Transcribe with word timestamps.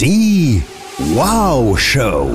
Die 0.00 0.62
Wow 1.12 1.78
Show. 1.78 2.30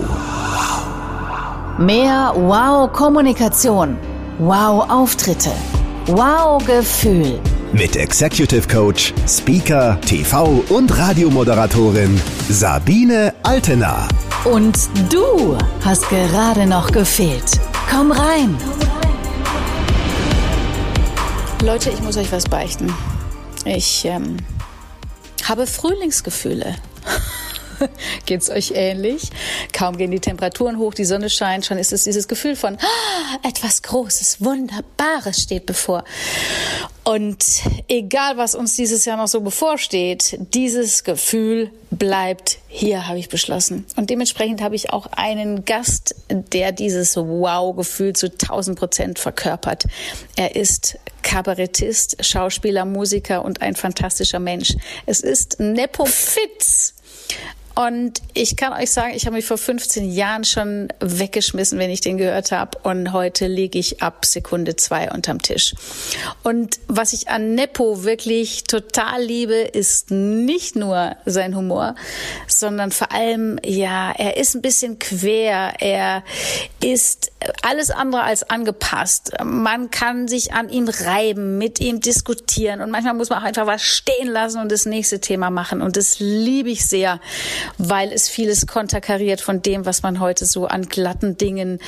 Mehr 1.80 2.32
Wow-Kommunikation. 2.36 3.98
Wow-Auftritte. 4.38 5.50
Wow-Gefühl. 6.06 7.40
Mit 7.74 7.96
Executive 7.96 8.68
Coach, 8.68 9.16
Speaker, 9.28 10.00
TV 10.02 10.64
und 10.70 10.96
Radiomoderatorin 10.96 12.22
Sabine 12.50 13.34
Altena. 13.42 14.08
Und 14.44 14.78
du 15.12 15.58
hast 15.84 16.08
gerade 16.10 16.68
noch 16.68 16.92
gefehlt. 16.92 17.60
Komm 17.90 18.12
rein. 18.12 18.56
Leute, 21.64 21.90
ich 21.90 22.02
muss 22.04 22.16
euch 22.18 22.32
was 22.32 22.44
beichten. 22.44 22.94
Ich 23.66 24.06
ähm, 24.06 24.38
habe 25.46 25.66
Frühlingsgefühle. 25.66 26.76
Geht's 28.26 28.50
euch 28.50 28.74
ähnlich? 28.76 29.30
Kaum 29.74 29.98
gehen 29.98 30.12
die 30.12 30.20
Temperaturen 30.20 30.78
hoch, 30.78 30.94
die 30.94 31.06
Sonne 31.06 31.30
scheint, 31.30 31.66
schon 31.66 31.78
ist 31.78 31.94
es 31.94 32.04
dieses 32.04 32.28
Gefühl 32.28 32.56
von 32.56 32.78
etwas 33.44 33.82
Großes, 33.82 34.44
Wunderbares 34.44 35.42
steht 35.42 35.66
bevor. 35.66 36.04
Und 37.04 37.46
egal, 37.88 38.38
was 38.38 38.56
uns 38.56 38.76
dieses 38.76 39.06
Jahr 39.06 39.18
noch 39.18 39.28
so 39.28 39.42
bevorsteht, 39.42 40.40
dieses 40.54 41.04
Gefühl 41.04 41.70
bleibt 41.92 42.58
hier, 42.68 43.08
habe 43.08 43.20
ich 43.20 43.30
beschlossen. 43.30 43.86
Und 43.96 44.10
dementsprechend 44.10 44.62
habe 44.62 44.76
ich 44.76 44.92
auch 44.92 45.06
einen 45.12 45.66
Gast, 45.66 46.16
der 46.30 46.72
dieses 46.72 47.16
Wow-Gefühl 47.16 48.14
zu 48.14 48.32
1000 48.32 48.80
Prozent 48.80 49.20
verkörpert. 49.20 49.86
Er 50.36 50.56
ist 50.56 50.98
Kabarettist, 51.22 52.26
Schauspieler, 52.26 52.86
Musiker 52.86 53.46
und 53.46 53.62
ein 53.62 53.76
fantastischer 53.76 54.40
Mensch. 54.40 54.76
Es 55.06 55.22
ist 55.22 55.60
Nepo 55.60 56.06
Fitz. 56.06 56.96
Und 57.76 58.22
ich 58.34 58.56
kann 58.56 58.72
euch 58.72 58.92
sagen, 58.92 59.14
ich 59.16 59.26
habe 59.26 59.36
mich 59.36 59.46
vor 59.46 59.58
15 59.58 60.10
Jahren 60.10 60.46
schon 60.46 60.88
weggeschmissen, 61.02 61.78
wenn 61.78 61.90
ich 61.90 62.00
den 62.00 62.18
gehört 62.18 62.54
habe. 62.54 62.78
Und 62.84 63.12
heute 63.12 63.48
liege 63.48 63.78
ich 63.78 64.02
ab 64.02 64.26
Sekunde 64.26 64.78
zwei 64.78 65.12
unterm 65.12 65.42
Tisch. 65.42 65.76
Und 66.42 66.80
was 66.88 67.12
ich 67.12 67.28
an 67.28 67.54
Nepo 67.54 68.04
wirklich 68.04 68.64
total 68.64 69.22
liebe, 69.22 69.56
ist 69.56 70.10
nicht 70.10 70.78
nur 70.78 71.18
sein 71.26 71.56
Humor, 71.56 71.96
sondern 72.48 72.92
vor 72.92 73.12
allem, 73.12 73.60
ja, 73.64 74.12
er 74.12 74.38
ist 74.38 74.56
ein 74.56 74.62
bisschen 74.62 74.98
quer. 74.98 75.74
Er 75.80 76.24
ist 76.82 77.34
alles 77.62 77.92
andere 77.92 78.24
als 78.24 78.50
angepasst. 78.50 79.34
Man 79.44 79.92
kann 79.92 80.30
sich 80.30 80.54
an 80.54 80.70
ihm 80.70 80.88
reiben, 80.88 81.58
mit 81.58 81.82
ihm 81.82 82.00
diskutieren. 82.00 82.80
Und 82.80 82.90
manchmal 82.92 83.16
muss 83.16 83.30
man 83.30 83.40
auch 83.40 83.46
einfach 83.46 83.68
was 83.68 83.84
stehen 83.84 84.30
lassen 84.30 84.62
und 84.62 84.72
das 84.72 84.86
nächste 84.86 85.20
Thema 85.20 85.50
machen. 85.50 85.82
Und 85.82 85.98
das 85.98 86.20
liebe 86.20 86.70
ich 86.70 86.86
sehr 86.86 87.20
weil 87.78 88.12
es 88.12 88.30
vieles 88.30 88.68
konterkariert 88.68 89.42
von 89.42 89.62
dem, 89.62 89.86
was 89.86 90.04
man 90.04 90.20
heute 90.20 90.46
so 90.46 90.68
an 90.68 90.88
glatten 90.88 91.38
Dingen 91.38 91.80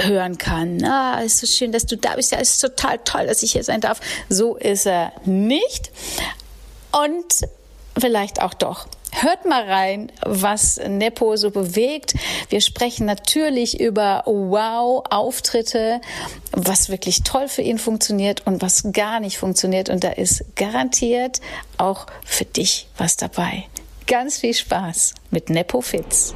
hören 0.00 0.38
kann. 0.38 0.84
Ah, 0.84 1.20
ist 1.20 1.38
so 1.38 1.46
schön, 1.46 1.72
dass 1.72 1.86
du 1.86 1.96
da 1.96 2.16
bist. 2.16 2.32
Ja, 2.32 2.38
ist 2.38 2.58
total 2.60 2.98
toll, 3.04 3.26
dass 3.26 3.42
ich 3.42 3.52
hier 3.52 3.64
sein 3.64 3.80
darf. 3.80 4.00
So 4.28 4.56
ist 4.56 4.86
er 4.86 5.12
nicht. 5.24 5.90
Und 6.92 7.48
vielleicht 7.98 8.40
auch 8.42 8.54
doch. 8.54 8.86
Hört 9.16 9.44
mal 9.44 9.62
rein, 9.62 10.10
was 10.26 10.80
Nepo 10.88 11.36
so 11.36 11.50
bewegt. 11.50 12.14
Wir 12.48 12.60
sprechen 12.60 13.06
natürlich 13.06 13.78
über 13.78 14.24
Wow-Auftritte, 14.26 16.00
was 16.50 16.88
wirklich 16.88 17.22
toll 17.22 17.46
für 17.46 17.62
ihn 17.62 17.78
funktioniert 17.78 18.44
und 18.44 18.60
was 18.60 18.92
gar 18.92 19.20
nicht 19.20 19.38
funktioniert. 19.38 19.88
Und 19.88 20.02
da 20.02 20.10
ist 20.10 20.44
garantiert 20.56 21.40
auch 21.78 22.06
für 22.24 22.44
dich 22.44 22.88
was 22.98 23.16
dabei. 23.16 23.66
Ganz 24.06 24.36
viel 24.36 24.52
Spaß 24.52 25.14
mit 25.30 25.48
Nepo 25.48 25.80
Fitz. 25.80 26.34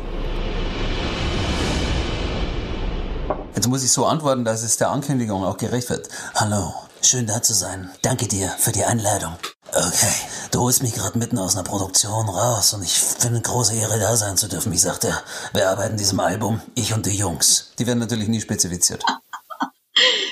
Jetzt 3.55 3.69
muss 3.69 3.83
ich 3.83 3.93
so 3.93 4.07
antworten, 4.07 4.47
dass 4.47 4.63
es 4.63 4.79
der 4.79 4.89
Ankündigung 4.89 5.45
auch 5.45 5.59
gerecht 5.59 5.91
wird. 5.91 6.09
Hallo, 6.35 6.73
schön 7.03 7.27
da 7.27 7.43
zu 7.43 7.53
sein. 7.53 7.91
Danke 8.01 8.27
dir 8.27 8.49
für 8.59 8.73
die 8.73 8.85
Einladung. 8.85 9.35
Okay, 9.71 10.15
du 10.51 10.61
holst 10.61 10.83
mich 10.83 10.95
gerade 10.95 11.19
mitten 11.19 11.37
aus 11.37 11.57
einer 11.57 11.65
Produktion 11.65 12.31
raus 12.31 12.73
und 12.73 12.83
ich 12.83 12.99
finde 12.99 13.37
eine 13.37 13.43
große 13.43 13.75
Ehre, 13.75 13.99
da 13.99 14.17
sein 14.17 14.39
zu 14.39 14.49
dürfen. 14.49 14.73
Ich 14.73 14.81
sagte, 14.81 15.13
wir 15.53 15.69
arbeiten 15.69 15.99
diesem 15.99 16.21
Album, 16.21 16.63
ich 16.75 16.95
und 16.95 17.05
die 17.05 17.17
Jungs. 17.17 17.73
Die 17.79 17.87
werden 17.87 17.99
natürlich 17.99 18.29
nie 18.29 18.41
spezifiziert. 18.41 19.05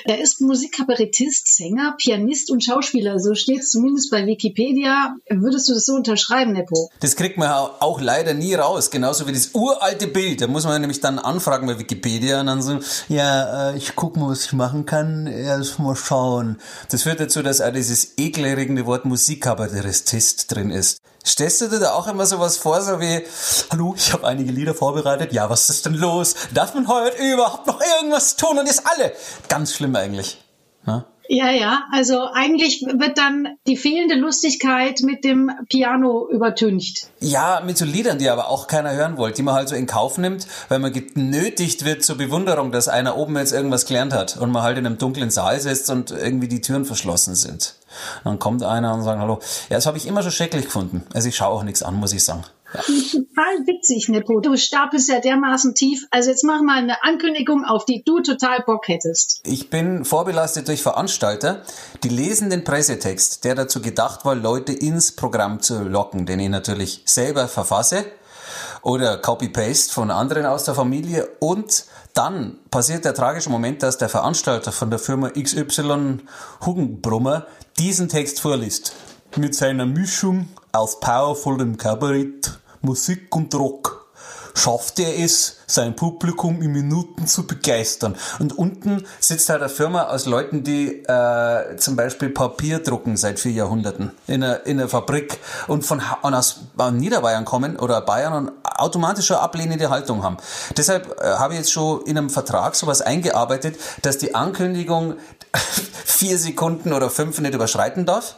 Er 0.05 0.21
ist 0.21 0.41
Musikkabarettist, 0.41 1.55
Sänger, 1.55 1.95
Pianist 1.97 2.51
und 2.51 2.63
Schauspieler. 2.63 3.19
So 3.19 3.35
steht 3.35 3.59
es 3.59 3.71
zumindest 3.71 4.09
bei 4.11 4.25
Wikipedia. 4.25 5.15
Würdest 5.29 5.67
du 5.67 5.73
das 5.73 5.85
so 5.85 5.93
unterschreiben, 5.93 6.53
Nepo? 6.53 6.89
Das 6.99 7.15
kriegt 7.15 7.37
man 7.37 7.49
auch 7.49 7.99
leider 7.99 8.33
nie 8.33 8.53
raus. 8.53 8.91
Genauso 8.91 9.27
wie 9.27 9.33
das 9.33 9.51
uralte 9.53 10.07
Bild. 10.07 10.41
Da 10.41 10.47
muss 10.47 10.65
man 10.65 10.79
nämlich 10.79 11.01
dann 11.01 11.19
anfragen 11.19 11.67
bei 11.67 11.77
Wikipedia 11.79 12.39
und 12.39 12.47
dann 12.47 12.61
so, 12.61 12.79
ja, 13.09 13.71
äh, 13.71 13.77
ich 13.77 13.95
guck 13.95 14.15
mal, 14.17 14.29
was 14.29 14.45
ich 14.45 14.53
machen 14.53 14.85
kann. 14.85 15.27
Erst 15.27 15.79
mal 15.79 15.95
schauen. 15.95 16.57
Das 16.89 17.03
führt 17.03 17.19
dazu, 17.19 17.41
dass 17.41 17.61
auch 17.61 17.71
dieses 17.71 18.13
ekelerregende 18.17 18.85
Wort 18.85 19.05
Musikkabarettist 19.05 20.53
drin 20.53 20.71
ist. 20.71 21.01
Stellst 21.27 21.59
du 21.59 21.67
dir 21.67 21.79
da 21.79 21.91
auch 21.91 22.07
immer 22.07 22.25
sowas 22.25 22.55
vor, 22.55 22.81
so 22.81 23.01
wie, 23.01 23.21
hallo, 23.69 23.93
ich 23.97 24.13
habe 24.13 24.25
einige 24.25 24.49
Lieder 24.49 24.73
vorbereitet, 24.73 25.33
ja, 25.33 25.49
was 25.49 25.69
ist 25.69 25.85
denn 25.85 25.95
los? 25.95 26.35
Darf 26.53 26.73
man 26.73 26.87
heute 26.87 27.21
überhaupt 27.21 27.67
noch 27.67 27.81
irgendwas 27.99 28.37
tun 28.37 28.57
und 28.57 28.67
ist 28.67 28.83
alle? 28.85 29.11
Ganz 29.49 29.73
schlimm 29.73 29.93
eigentlich. 29.97 30.41
Ne? 30.85 31.03
Ja, 31.29 31.51
ja, 31.51 31.83
also 31.91 32.29
eigentlich 32.31 32.81
wird 32.81 33.17
dann 33.17 33.57
die 33.67 33.75
fehlende 33.75 34.15
Lustigkeit 34.15 35.01
mit 35.01 35.25
dem 35.25 35.51
Piano 35.67 36.29
übertüncht. 36.31 37.07
Ja, 37.19 37.61
mit 37.65 37.77
so 37.77 37.83
Liedern, 37.83 38.17
die 38.17 38.29
aber 38.29 38.49
auch 38.49 38.67
keiner 38.67 38.93
hören 38.93 39.17
wollte, 39.17 39.35
die 39.35 39.43
man 39.43 39.55
halt 39.55 39.67
so 39.67 39.75
in 39.75 39.87
Kauf 39.87 40.17
nimmt, 40.17 40.47
weil 40.69 40.79
man 40.79 40.93
genötigt 40.93 41.83
wird 41.83 42.05
zur 42.05 42.17
Bewunderung, 42.17 42.71
dass 42.71 42.87
einer 42.87 43.17
oben 43.17 43.35
jetzt 43.35 43.51
irgendwas 43.51 43.85
gelernt 43.85 44.13
hat 44.13 44.37
und 44.37 44.51
man 44.53 44.63
halt 44.63 44.77
in 44.77 44.85
einem 44.85 44.97
dunklen 44.97 45.29
Saal 45.29 45.59
sitzt 45.59 45.89
und 45.89 46.11
irgendwie 46.11 46.47
die 46.47 46.61
Türen 46.61 46.85
verschlossen 46.85 47.35
sind. 47.35 47.75
Dann 48.23 48.39
kommt 48.39 48.63
einer 48.63 48.93
und 48.93 49.03
sagt, 49.03 49.19
hallo, 49.19 49.39
ja, 49.69 49.77
das 49.77 49.85
habe 49.85 49.97
ich 49.97 50.07
immer 50.07 50.23
schon 50.23 50.31
schrecklich 50.31 50.65
gefunden. 50.65 51.03
Also 51.13 51.29
ich 51.29 51.35
schaue 51.35 51.49
auch 51.49 51.63
nichts 51.63 51.83
an, 51.83 51.95
muss 51.95 52.13
ich 52.13 52.23
sagen. 52.23 52.43
Ja. 52.73 52.81
Total 52.81 53.65
witzig, 53.65 54.09
Nepo. 54.09 54.39
Du 54.39 54.57
stapelst 54.57 55.09
ja 55.09 55.19
dermaßen 55.19 55.73
tief. 55.73 56.05
Also 56.11 56.29
jetzt 56.29 56.43
mach 56.43 56.61
mal 56.61 56.77
eine 56.77 57.03
Ankündigung, 57.03 57.63
auf 57.63 57.85
die 57.85 58.03
du 58.03 58.19
total 58.19 58.61
Bock 58.65 58.87
hättest. 58.87 59.41
Ich 59.45 59.69
bin 59.69 60.05
vorbelastet 60.05 60.67
durch 60.67 60.81
Veranstalter, 60.81 61.61
die 62.03 62.09
lesen 62.09 62.49
den 62.49 62.63
Pressetext, 62.63 63.43
der 63.45 63.55
dazu 63.55 63.81
gedacht 63.81 64.25
war, 64.25 64.35
Leute 64.35 64.73
ins 64.73 65.13
Programm 65.13 65.61
zu 65.61 65.83
locken, 65.83 66.25
den 66.25 66.39
ich 66.39 66.49
natürlich 66.49 67.03
selber 67.05 67.47
verfasse 67.47 68.05
oder 68.81 69.17
Copy-Paste 69.17 69.93
von 69.93 70.11
anderen 70.11 70.45
aus 70.45 70.63
der 70.63 70.75
Familie 70.75 71.27
und 71.39 71.85
dann 72.17 72.57
passiert 72.71 73.05
der 73.05 73.13
tragische 73.13 73.51
Moment, 73.51 73.83
dass 73.83 73.99
der 73.99 74.09
Veranstalter 74.09 74.71
von 74.71 74.89
der 74.89 74.97
Firma 74.97 75.29
XY 75.29 76.19
Hugenbrummer 76.65 77.45
diesen 77.77 78.09
Text 78.09 78.39
vorliest. 78.39 78.93
Mit 79.35 79.53
seiner 79.53 79.85
Mischung 79.85 80.47
aus 80.71 80.99
powervollem 80.99 81.77
Kabarett, 81.77 82.59
Musik 82.81 83.35
und 83.35 83.53
Rock 83.53 84.07
schafft 84.55 84.99
er 84.99 85.19
es, 85.19 85.57
sein 85.67 85.95
Publikum 85.95 86.61
in 86.61 86.71
Minuten 86.71 87.27
zu 87.27 87.45
begeistern. 87.45 88.15
Und 88.39 88.57
unten 88.57 89.05
sitzt 89.19 89.49
halt 89.49 89.61
eine 89.61 89.69
Firma 89.69 90.03
aus 90.07 90.25
Leuten, 90.25 90.63
die 90.63 91.03
äh, 91.03 91.77
zum 91.77 91.95
Beispiel 91.95 92.29
Papier 92.29 92.79
drucken 92.79 93.17
seit 93.17 93.39
vier 93.39 93.51
Jahrhunderten 93.51 94.11
in 94.25 94.43
einer, 94.43 94.65
in 94.65 94.79
einer 94.79 94.89
Fabrik 94.89 95.37
und 95.67 95.85
von 95.85 96.01
und 96.23 96.33
aus 96.33 96.61
Niederbayern 96.93 97.45
kommen 97.45 97.77
oder 97.77 98.01
Bayern 98.01 98.33
und 98.33 98.51
automatisch 98.77 99.27
schon 99.27 99.37
ablehnende 99.37 99.89
Haltung 99.89 100.23
haben. 100.23 100.37
Deshalb 100.75 101.19
äh, 101.21 101.25
habe 101.25 101.53
ich 101.53 101.59
jetzt 101.59 101.71
schon 101.71 102.01
in 102.05 102.17
einem 102.17 102.29
Vertrag 102.29 102.75
sowas 102.75 103.01
eingearbeitet, 103.01 103.77
dass 104.01 104.17
die 104.17 104.35
Ankündigung 104.35 105.15
vier 106.05 106.37
Sekunden 106.37 106.93
oder 106.93 107.09
fünf 107.09 107.39
nicht 107.39 107.53
überschreiten 107.53 108.05
darf. 108.05 108.37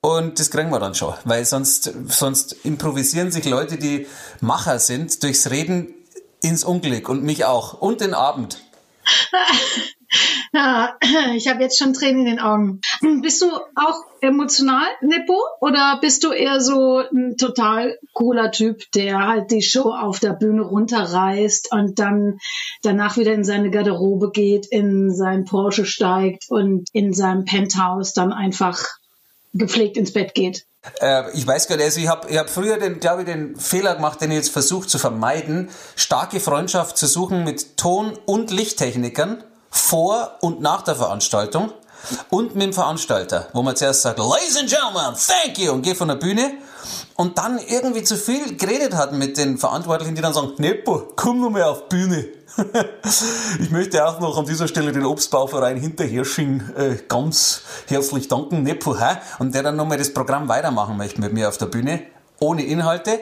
Und 0.00 0.38
das 0.38 0.50
kriegen 0.50 0.70
wir 0.70 0.78
dann 0.78 0.94
schon, 0.94 1.14
weil 1.24 1.44
sonst, 1.44 1.92
sonst 2.06 2.52
improvisieren 2.64 3.32
sich 3.32 3.44
Leute, 3.44 3.78
die 3.78 4.06
Macher 4.40 4.78
sind, 4.78 5.22
durchs 5.22 5.50
Reden 5.50 5.92
ins 6.40 6.62
Unglück 6.62 7.08
und 7.08 7.24
mich 7.24 7.44
auch 7.44 7.74
und 7.74 8.00
den 8.00 8.14
Abend. 8.14 8.58
Ich 11.36 11.48
habe 11.48 11.62
jetzt 11.62 11.78
schon 11.78 11.92
Tränen 11.92 12.20
in 12.20 12.36
den 12.36 12.38
Augen. 12.38 12.80
Bist 13.22 13.42
du 13.42 13.50
auch 13.50 14.04
emotional, 14.20 14.86
Nepo? 15.02 15.36
Oder 15.60 15.98
bist 16.00 16.24
du 16.24 16.32
eher 16.32 16.60
so 16.60 16.98
ein 16.98 17.36
total 17.36 17.98
cooler 18.14 18.50
Typ, 18.50 18.82
der 18.94 19.26
halt 19.26 19.50
die 19.50 19.62
Show 19.62 19.92
auf 19.92 20.18
der 20.18 20.32
Bühne 20.32 20.62
runterreißt 20.62 21.72
und 21.72 21.98
dann 21.98 22.38
danach 22.82 23.16
wieder 23.16 23.34
in 23.34 23.44
seine 23.44 23.70
Garderobe 23.70 24.30
geht, 24.30 24.66
in 24.66 25.14
sein 25.14 25.44
Porsche 25.44 25.84
steigt 25.84 26.44
und 26.48 26.88
in 26.92 27.12
seinem 27.12 27.44
Penthouse 27.44 28.14
dann 28.14 28.32
einfach 28.32 28.82
gepflegt 29.54 29.96
ins 29.96 30.12
Bett 30.12 30.34
geht. 30.34 30.64
Äh, 31.00 31.30
ich 31.32 31.46
weiß 31.46 31.68
gar 31.68 31.76
nicht, 31.76 31.84
also 31.84 32.00
ich 32.00 32.08
habe 32.08 32.28
ich 32.28 32.38
hab 32.38 32.50
früher, 32.50 32.78
den, 32.78 33.00
glaube 33.00 33.22
ich, 33.22 33.28
den 33.28 33.56
Fehler 33.56 33.94
gemacht, 33.94 34.20
den 34.20 34.30
ich 34.30 34.36
jetzt 34.36 34.50
versuche 34.50 34.86
zu 34.86 34.98
vermeiden, 34.98 35.70
starke 35.96 36.40
Freundschaft 36.40 36.96
zu 36.96 37.06
suchen 37.06 37.44
mit 37.44 37.76
Ton- 37.76 38.18
und 38.26 38.50
Lichttechnikern 38.50 39.42
vor 39.70 40.36
und 40.40 40.60
nach 40.60 40.82
der 40.82 40.96
Veranstaltung 40.96 41.72
und 42.30 42.54
mit 42.54 42.64
dem 42.64 42.72
Veranstalter, 42.72 43.48
wo 43.52 43.62
man 43.62 43.76
zuerst 43.76 44.02
sagt, 44.02 44.18
Ladies 44.18 44.56
and 44.56 44.68
Gentlemen, 44.68 45.14
thank 45.14 45.58
you, 45.58 45.72
und 45.72 45.82
gehe 45.82 45.94
von 45.94 46.08
der 46.08 46.16
Bühne 46.16 46.52
und 47.16 47.38
dann 47.38 47.58
irgendwie 47.58 48.04
zu 48.04 48.16
viel 48.16 48.56
geredet 48.56 48.94
hat 48.94 49.12
mit 49.12 49.36
den 49.36 49.58
Verantwortlichen, 49.58 50.14
die 50.14 50.22
dann 50.22 50.32
sagen, 50.32 50.52
Nepo, 50.58 51.12
komm 51.16 51.40
nur 51.40 51.50
mal 51.50 51.64
auf 51.64 51.88
Bühne. 51.88 52.26
ich 53.60 53.70
möchte 53.70 54.04
auch 54.06 54.20
noch 54.20 54.36
an 54.36 54.46
dieser 54.46 54.68
Stelle 54.68 54.92
den 54.92 55.04
Obstbauverein 55.04 55.76
Hinterhersching 55.76 56.62
äh, 56.76 56.96
ganz 57.08 57.62
herzlich 57.86 58.28
danken, 58.28 58.62
Nepo, 58.62 58.98
hä? 58.98 59.18
und 59.38 59.54
der 59.54 59.62
dann 59.62 59.76
nochmal 59.76 59.98
das 59.98 60.12
Programm 60.12 60.48
weitermachen 60.48 60.96
möchte 60.96 61.20
mit 61.20 61.32
mir 61.32 61.48
auf 61.48 61.58
der 61.58 61.66
Bühne 61.66 62.02
ohne 62.40 62.64
Inhalte 62.64 63.20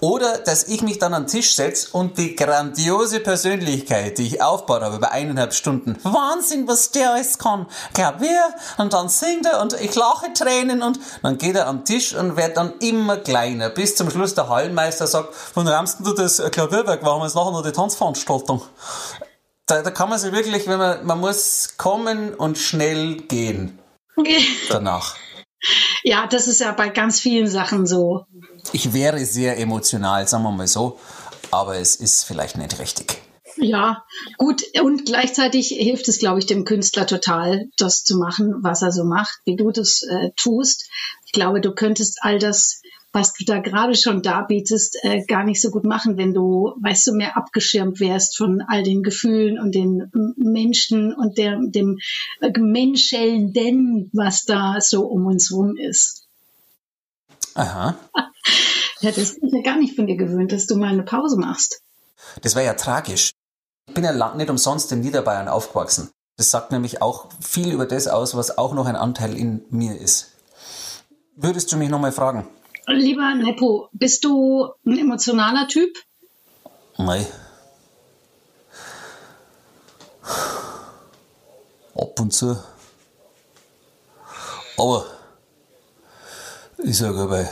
oder 0.00 0.38
dass 0.38 0.64
ich 0.64 0.82
mich 0.82 0.98
dann 0.98 1.14
an 1.14 1.24
den 1.24 1.28
Tisch 1.28 1.54
setze 1.54 1.88
und 1.92 2.18
die 2.18 2.36
grandiose 2.36 3.20
Persönlichkeit, 3.20 4.18
die 4.18 4.26
ich 4.26 4.42
aufbaut 4.42 4.82
habe 4.82 4.96
über 4.96 5.10
eineinhalb 5.10 5.54
Stunden, 5.54 5.96
Wahnsinn, 6.02 6.68
was 6.68 6.90
der 6.90 7.12
alles 7.12 7.38
kann, 7.38 7.66
Klavier 7.94 8.42
und 8.76 8.92
dann 8.92 9.08
singt 9.08 9.46
er 9.46 9.60
und 9.60 9.74
ich 9.80 9.94
lache 9.94 10.32
Tränen 10.34 10.82
und 10.82 10.98
dann 11.22 11.38
geht 11.38 11.56
er 11.56 11.66
am 11.66 11.84
Tisch 11.84 12.14
und 12.14 12.36
wird 12.36 12.56
dann 12.56 12.74
immer 12.80 13.16
kleiner, 13.16 13.70
bis 13.70 13.96
zum 13.96 14.10
Schluss 14.10 14.34
der 14.34 14.48
Hallenmeister 14.48 15.06
sagt, 15.06 15.34
von 15.34 15.66
rammst 15.66 15.98
du 16.00 16.12
das 16.12 16.42
Klavierwerk, 16.50 17.00
warum 17.02 17.24
ist 17.24 17.34
nachher 17.34 17.52
noch 17.52 17.62
die 17.62 17.72
Tanzveranstaltung? 17.72 18.62
Da, 19.66 19.80
da 19.80 19.90
kann 19.90 20.10
man 20.10 20.18
sich 20.18 20.32
wirklich, 20.32 20.66
wenn 20.66 20.78
man, 20.78 21.06
man 21.06 21.20
muss 21.20 21.74
kommen 21.78 22.34
und 22.34 22.58
schnell 22.58 23.16
gehen. 23.16 23.78
Danach. 24.68 25.16
Ja, 26.02 26.26
das 26.26 26.48
ist 26.48 26.60
ja 26.60 26.72
bei 26.72 26.88
ganz 26.88 27.20
vielen 27.20 27.48
Sachen 27.48 27.86
so. 27.86 28.26
Ich 28.72 28.92
wäre 28.92 29.24
sehr 29.24 29.58
emotional, 29.58 30.26
sagen 30.26 30.44
wir 30.44 30.50
mal 30.52 30.66
so, 30.66 30.98
aber 31.50 31.76
es 31.76 31.96
ist 31.96 32.24
vielleicht 32.24 32.56
nicht 32.58 32.78
richtig. 32.78 33.18
Ja, 33.56 34.04
gut. 34.38 34.62
Und 34.80 35.04
gleichzeitig 35.06 35.68
hilft 35.68 36.08
es, 36.08 36.18
glaube 36.18 36.38
ich, 36.38 36.46
dem 36.46 36.64
Künstler 36.64 37.06
total, 37.06 37.68
das 37.76 38.04
zu 38.04 38.16
machen, 38.16 38.54
was 38.62 38.82
er 38.82 38.92
so 38.92 39.04
macht, 39.04 39.40
wie 39.44 39.56
du 39.56 39.70
das 39.70 40.02
äh, 40.02 40.30
tust. 40.36 40.88
Ich 41.26 41.32
glaube, 41.32 41.60
du 41.60 41.74
könntest 41.74 42.18
all 42.22 42.38
das 42.38 42.81
was 43.12 43.34
du 43.34 43.44
da 43.44 43.58
gerade 43.58 43.94
schon 43.94 44.22
darbietest, 44.22 44.98
äh, 45.02 45.24
gar 45.26 45.44
nicht 45.44 45.60
so 45.60 45.70
gut 45.70 45.84
machen, 45.84 46.16
wenn 46.16 46.32
du, 46.32 46.72
weißt 46.80 47.06
du, 47.06 47.12
mehr 47.12 47.36
abgeschirmt 47.36 48.00
wärst 48.00 48.36
von 48.36 48.62
all 48.66 48.82
den 48.82 49.02
Gefühlen 49.02 49.58
und 49.58 49.74
den 49.74 50.10
Menschen 50.36 51.14
und 51.14 51.36
der, 51.36 51.58
dem 51.60 51.98
äh, 52.40 52.58
Menschelnden, 52.58 54.10
was 54.12 54.44
da 54.44 54.80
so 54.80 55.06
um 55.06 55.26
uns 55.26 55.52
rum 55.52 55.76
ist. 55.76 56.26
Aha. 57.54 57.96
ja, 59.00 59.10
das 59.10 59.38
bin 59.38 59.48
ich 59.48 59.54
ja 59.54 59.62
gar 59.62 59.78
nicht 59.78 59.94
von 59.94 60.06
dir 60.06 60.16
gewöhnt, 60.16 60.52
dass 60.52 60.66
du 60.66 60.76
mal 60.76 60.88
eine 60.88 61.02
Pause 61.02 61.36
machst. 61.38 61.82
Das 62.40 62.54
wäre 62.54 62.64
ja 62.64 62.74
tragisch. 62.74 63.32
Ich 63.88 63.94
bin 63.94 64.04
ja 64.04 64.34
nicht 64.34 64.50
umsonst 64.50 64.90
in 64.92 65.00
Niederbayern 65.00 65.48
aufgewachsen. 65.48 66.10
Das 66.38 66.50
sagt 66.50 66.72
nämlich 66.72 67.02
auch 67.02 67.28
viel 67.40 67.72
über 67.72 67.84
das 67.84 68.08
aus, 68.08 68.34
was 68.34 68.56
auch 68.56 68.72
noch 68.72 68.86
ein 68.86 68.96
Anteil 68.96 69.36
in 69.36 69.64
mir 69.68 69.98
ist. 69.98 70.32
Würdest 71.36 71.70
du 71.72 71.76
mich 71.76 71.90
nochmal 71.90 72.12
fragen? 72.12 72.48
Lieber 72.86 73.34
Nepo, 73.34 73.88
bist 73.92 74.24
du 74.24 74.72
ein 74.84 74.98
emotionaler 74.98 75.68
Typ? 75.68 75.96
Nein. 76.98 77.26
Ab 81.94 82.20
und 82.20 82.32
zu. 82.32 82.58
Aber 84.76 85.06
ich 86.78 86.98
sage 86.98 87.20
aber, 87.20 87.48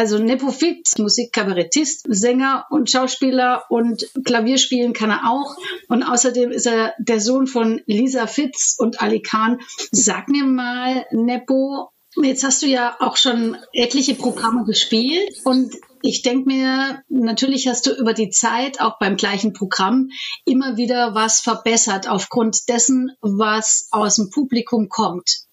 Also 0.00 0.16
Nepofit, 0.16 0.88
Musikkabarettist, 0.96 2.06
Sänger 2.08 2.64
und 2.70 2.90
Schauspieler 2.90 3.66
und 3.68 4.08
Klavierspielen 4.24 4.94
kann 4.94 5.10
er 5.10 5.30
auch. 5.30 5.58
Und 5.88 6.02
außerdem 6.02 6.50
ist 6.52 6.66
er 6.66 6.94
der 6.98 7.20
Sohn 7.20 7.46
von 7.46 7.82
Lisa 7.84 8.26
Fitz 8.26 8.76
und 8.78 9.02
Ali 9.02 9.20
Khan. 9.20 9.58
Sag 9.92 10.30
mir 10.30 10.46
mal, 10.46 11.04
Nepo, 11.10 11.90
jetzt 12.16 12.44
hast 12.44 12.62
du 12.62 12.66
ja 12.66 12.96
auch 12.98 13.18
schon 13.18 13.58
etliche 13.74 14.14
Programme 14.14 14.64
gespielt 14.64 15.34
und 15.44 15.74
ich 16.00 16.22
denke 16.22 16.48
mir, 16.48 17.02
natürlich 17.10 17.68
hast 17.68 17.84
du 17.84 17.90
über 17.90 18.14
die 18.14 18.30
Zeit 18.30 18.80
auch 18.80 18.98
beim 18.98 19.16
gleichen 19.16 19.52
Programm 19.52 20.08
immer 20.46 20.78
wieder 20.78 21.14
was 21.14 21.40
verbessert 21.40 22.08
aufgrund 22.08 22.70
dessen, 22.70 23.10
was 23.20 23.86
aus 23.90 24.16
dem 24.16 24.30
Publikum 24.30 24.88
kommt. 24.88 25.49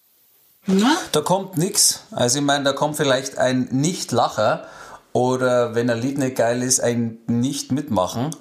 Na? 0.68 0.98
Da 1.14 1.22
kommt 1.22 1.58
nichts. 1.58 2.02
Also 2.12 2.40
ich 2.40 2.46
meine, 2.46 2.66
da 2.66 2.74
kommt 2.74 2.98
vielleicht 2.98 3.38
ein 3.38 3.70
Nicht-Lacher 3.72 4.66
oder 5.14 5.76
wenn 5.76 5.90
ein 5.90 6.00
Lied 6.00 6.18
nicht 6.18 6.36
geil 6.36 6.62
ist, 6.62 6.82
ein 6.82 7.20
Nicht-Mitmachen. 7.28 8.36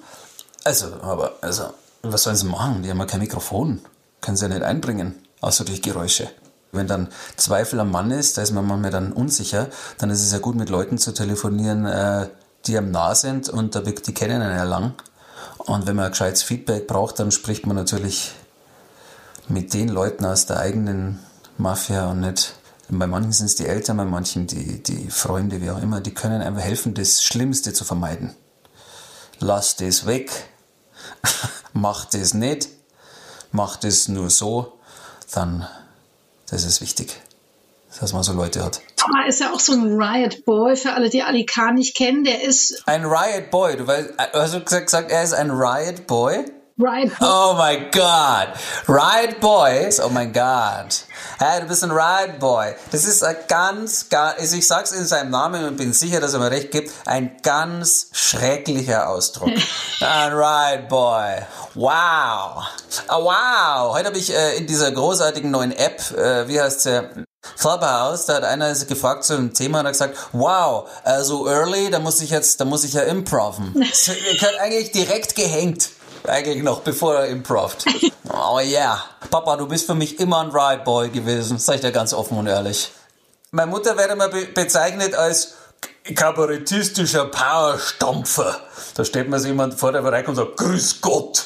Also, 0.65 0.87
aber, 1.01 1.35
also, 1.41 1.69
was 2.03 2.23
sollen 2.23 2.35
sie 2.35 2.45
machen? 2.45 2.83
Die 2.83 2.89
haben 2.89 2.99
ja 2.99 3.05
kein 3.05 3.21
Mikrofon. 3.21 3.79
Können 4.19 4.35
sie 4.35 4.45
ja 4.45 4.49
nicht 4.49 4.63
einbringen, 4.63 5.15
außer 5.39 5.63
durch 5.63 5.81
Geräusche. 5.81 6.29
Wenn 6.73 6.87
dann 6.87 7.07
Zweifel 7.37 7.79
am 7.79 7.91
Mann 7.91 8.11
ist, 8.11 8.37
da 8.37 8.41
ist 8.41 8.51
man 8.51 8.67
manchmal 8.67 8.91
dann 8.91 9.13
unsicher, 9.13 9.67
dann 9.97 10.09
ist 10.09 10.21
es 10.21 10.33
ja 10.33 10.39
gut, 10.39 10.55
mit 10.55 10.69
Leuten 10.69 10.97
zu 10.97 11.13
telefonieren, 11.13 11.85
äh, 11.85 12.27
die 12.65 12.77
einem 12.77 12.91
nah 12.91 13.15
sind 13.15 13.47
und 13.47 13.73
die 13.73 14.13
kennen 14.13 14.41
einen 14.41 14.57
ja 14.57 14.65
lang. 14.65 14.93
Und 15.59 15.87
wenn 15.87 15.95
man 15.95 16.05
ein 16.05 16.11
gescheites 16.11 16.43
Feedback 16.43 16.87
braucht, 16.87 17.19
dann 17.19 17.31
spricht 17.31 17.65
man 17.65 17.77
natürlich 17.77 18.33
mit 19.47 19.73
den 19.73 19.87
Leuten 19.87 20.25
aus 20.25 20.45
der 20.45 20.59
eigenen 20.59 21.19
Mafia 21.57 22.11
und 22.11 22.21
nicht. 22.21 22.53
Bei 22.89 23.07
manchen 23.07 23.33
sind 23.33 23.47
es 23.47 23.55
die 23.55 23.65
Eltern, 23.65 23.97
bei 23.97 24.05
manchen 24.05 24.47
die, 24.47 24.81
die 24.81 25.09
Freunde, 25.09 25.61
wie 25.61 25.69
auch 25.71 25.81
immer, 25.81 25.99
die 25.99 26.13
können 26.13 26.41
einfach 26.41 26.61
helfen, 26.61 26.93
das 26.93 27.23
Schlimmste 27.23 27.73
zu 27.73 27.83
vermeiden. 27.83 28.33
Lass 29.39 29.75
das 29.75 30.05
weg, 30.05 30.31
mach 31.73 32.05
das 32.05 32.33
nicht, 32.33 32.69
mach 33.51 33.75
das 33.75 34.07
nur 34.07 34.29
so, 34.29 34.79
dann, 35.33 35.67
das 36.49 36.63
ist 36.63 36.79
wichtig, 36.79 37.19
dass 37.99 38.13
man 38.13 38.23
so 38.23 38.31
Leute 38.31 38.63
hat. 38.63 38.81
Aber 39.03 39.27
ist 39.27 39.41
ja 39.41 39.51
auch 39.51 39.59
so 39.59 39.73
ein 39.73 40.01
Riot 40.01 40.45
Boy, 40.45 40.77
für 40.77 40.93
alle, 40.93 41.09
die 41.09 41.23
Ali 41.23 41.45
Khan 41.45 41.75
nicht 41.75 41.95
kennen, 41.95 42.23
der 42.23 42.43
ist... 42.43 42.83
Ein 42.87 43.03
Riot 43.03 43.51
Boy, 43.51 43.75
du 43.75 43.85
weißt, 43.85 44.13
hast 44.17 44.53
du 44.53 44.61
gesagt, 44.61 45.11
er 45.11 45.23
ist 45.23 45.33
ein 45.33 45.51
Riot 45.51 46.07
Boy? 46.07 46.45
Riot 46.79 47.09
Boys. 47.09 47.17
Oh 47.21 47.55
my 47.57 47.89
God. 47.91 48.49
Riot 48.87 49.39
Boys. 49.39 49.99
Oh 49.99 50.09
mein 50.09 50.31
Gott. 50.31 51.05
Hey, 51.39 51.61
du 51.61 51.67
bist 51.67 51.83
ein 51.83 51.89
Riot 51.89 52.37
Boy. 52.37 52.75
Das 52.91 53.03
ist 53.05 53.23
ein 53.23 53.35
ganz, 53.47 54.09
ganz, 54.09 54.39
also 54.39 54.57
ich 54.57 54.67
sag's 54.67 54.91
in 54.91 55.03
seinem 55.07 55.31
Namen 55.31 55.65
und 55.65 55.77
bin 55.77 55.91
sicher, 55.91 56.19
dass 56.19 56.35
er 56.35 56.39
mir 56.39 56.51
recht 56.51 56.69
gibt, 56.69 56.91
ein 57.07 57.37
ganz 57.41 58.09
schrecklicher 58.11 59.09
Ausdruck. 59.09 59.49
ein 60.01 60.33
Riot 60.33 60.87
Boy. 60.87 61.37
Wow. 61.73 62.63
Oh, 63.09 63.23
wow. 63.23 63.95
Heute 63.95 64.09
habe 64.09 64.19
ich 64.19 64.31
äh, 64.31 64.57
in 64.57 64.67
dieser 64.67 64.91
großartigen 64.91 65.49
neuen 65.49 65.71
App, 65.71 65.99
äh, 66.11 66.47
wie 66.47 66.61
heißt 66.61 66.81
sie? 66.81 67.25
Clubhouse, 67.59 68.27
da 68.27 68.35
hat 68.35 68.43
einer 68.43 68.75
gefragt 68.75 69.23
zu 69.23 69.33
einem 69.33 69.53
Thema 69.53 69.79
und 69.79 69.85
hat 69.85 69.93
gesagt, 69.93 70.15
wow, 70.31 70.87
äh, 71.05 71.23
so 71.23 71.47
early, 71.47 71.89
da 71.89 71.97
muss 71.97 72.21
ich 72.21 72.29
jetzt, 72.29 72.59
da 72.59 72.65
muss 72.65 72.83
ich 72.83 72.93
ja 72.93 73.01
improven. 73.01 73.73
Ich 74.31 74.43
hat 74.43 74.59
eigentlich 74.59 74.91
direkt 74.91 75.35
gehängt. 75.35 75.89
Eigentlich 76.29 76.63
noch 76.63 76.81
bevor 76.81 77.15
er 77.15 77.27
improvt. 77.27 77.85
Oh 78.29 78.59
yeah. 78.59 79.03
Papa, 79.31 79.55
du 79.55 79.67
bist 79.67 79.87
für 79.87 79.95
mich 79.95 80.19
immer 80.19 80.41
ein 80.41 80.51
Ride 80.51 80.83
Boy 80.83 81.09
gewesen. 81.09 81.57
Sag 81.57 81.75
ich 81.75 81.81
dir 81.81 81.91
ganz 81.91 82.13
offen 82.13 82.37
und 82.37 82.45
ehrlich. 82.45 82.91
Meine 83.51 83.71
Mutter 83.71 83.97
wird 83.97 84.11
immer 84.11 84.27
be 84.27 84.45
bezeichnet 84.53 85.15
als 85.15 85.55
kabarettistischer 86.13 87.25
Powerstampfer. 87.25 88.59
Da 88.95 89.05
steht 89.05 89.29
man 89.29 89.39
sich 89.39 89.49
jemand 89.49 89.75
vor 89.75 89.91
der 89.91 90.01
Bereich 90.01 90.27
und 90.27 90.35
sagt, 90.35 90.57
Grüß 90.57 91.01
Gott. 91.01 91.45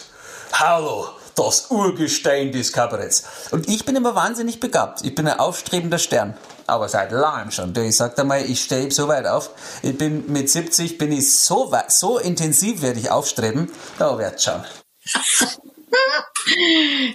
Hallo 0.53 1.09
das 1.35 1.71
Urgestein 1.71 2.51
des 2.51 2.71
Kabaretts. 2.71 3.23
Und 3.51 3.67
ich 3.69 3.85
bin 3.85 3.95
immer 3.95 4.15
wahnsinnig 4.15 4.59
begabt. 4.59 5.03
Ich 5.03 5.15
bin 5.15 5.27
ein 5.27 5.39
aufstrebender 5.39 5.97
Stern. 5.97 6.35
Aber 6.71 6.87
seit 6.87 7.11
langem 7.11 7.51
schon. 7.51 7.75
Ich 7.75 7.97
sag 7.97 8.15
dir 8.15 8.23
mal, 8.23 8.45
ich 8.45 8.63
stehe 8.63 8.89
so 8.91 9.09
weit 9.09 9.27
auf. 9.27 9.49
Ich 9.81 9.97
bin 9.97 10.31
mit 10.31 10.49
70 10.49 10.97
bin 10.97 11.11
ich 11.11 11.29
so 11.35 11.69
weit, 11.69 11.91
so 11.91 12.17
intensiv 12.17 12.81
werde 12.81 12.97
ich 12.97 13.11
aufstreben. 13.11 13.69
Da 13.99 14.17
wird's 14.17 14.45
schon. 14.45 14.63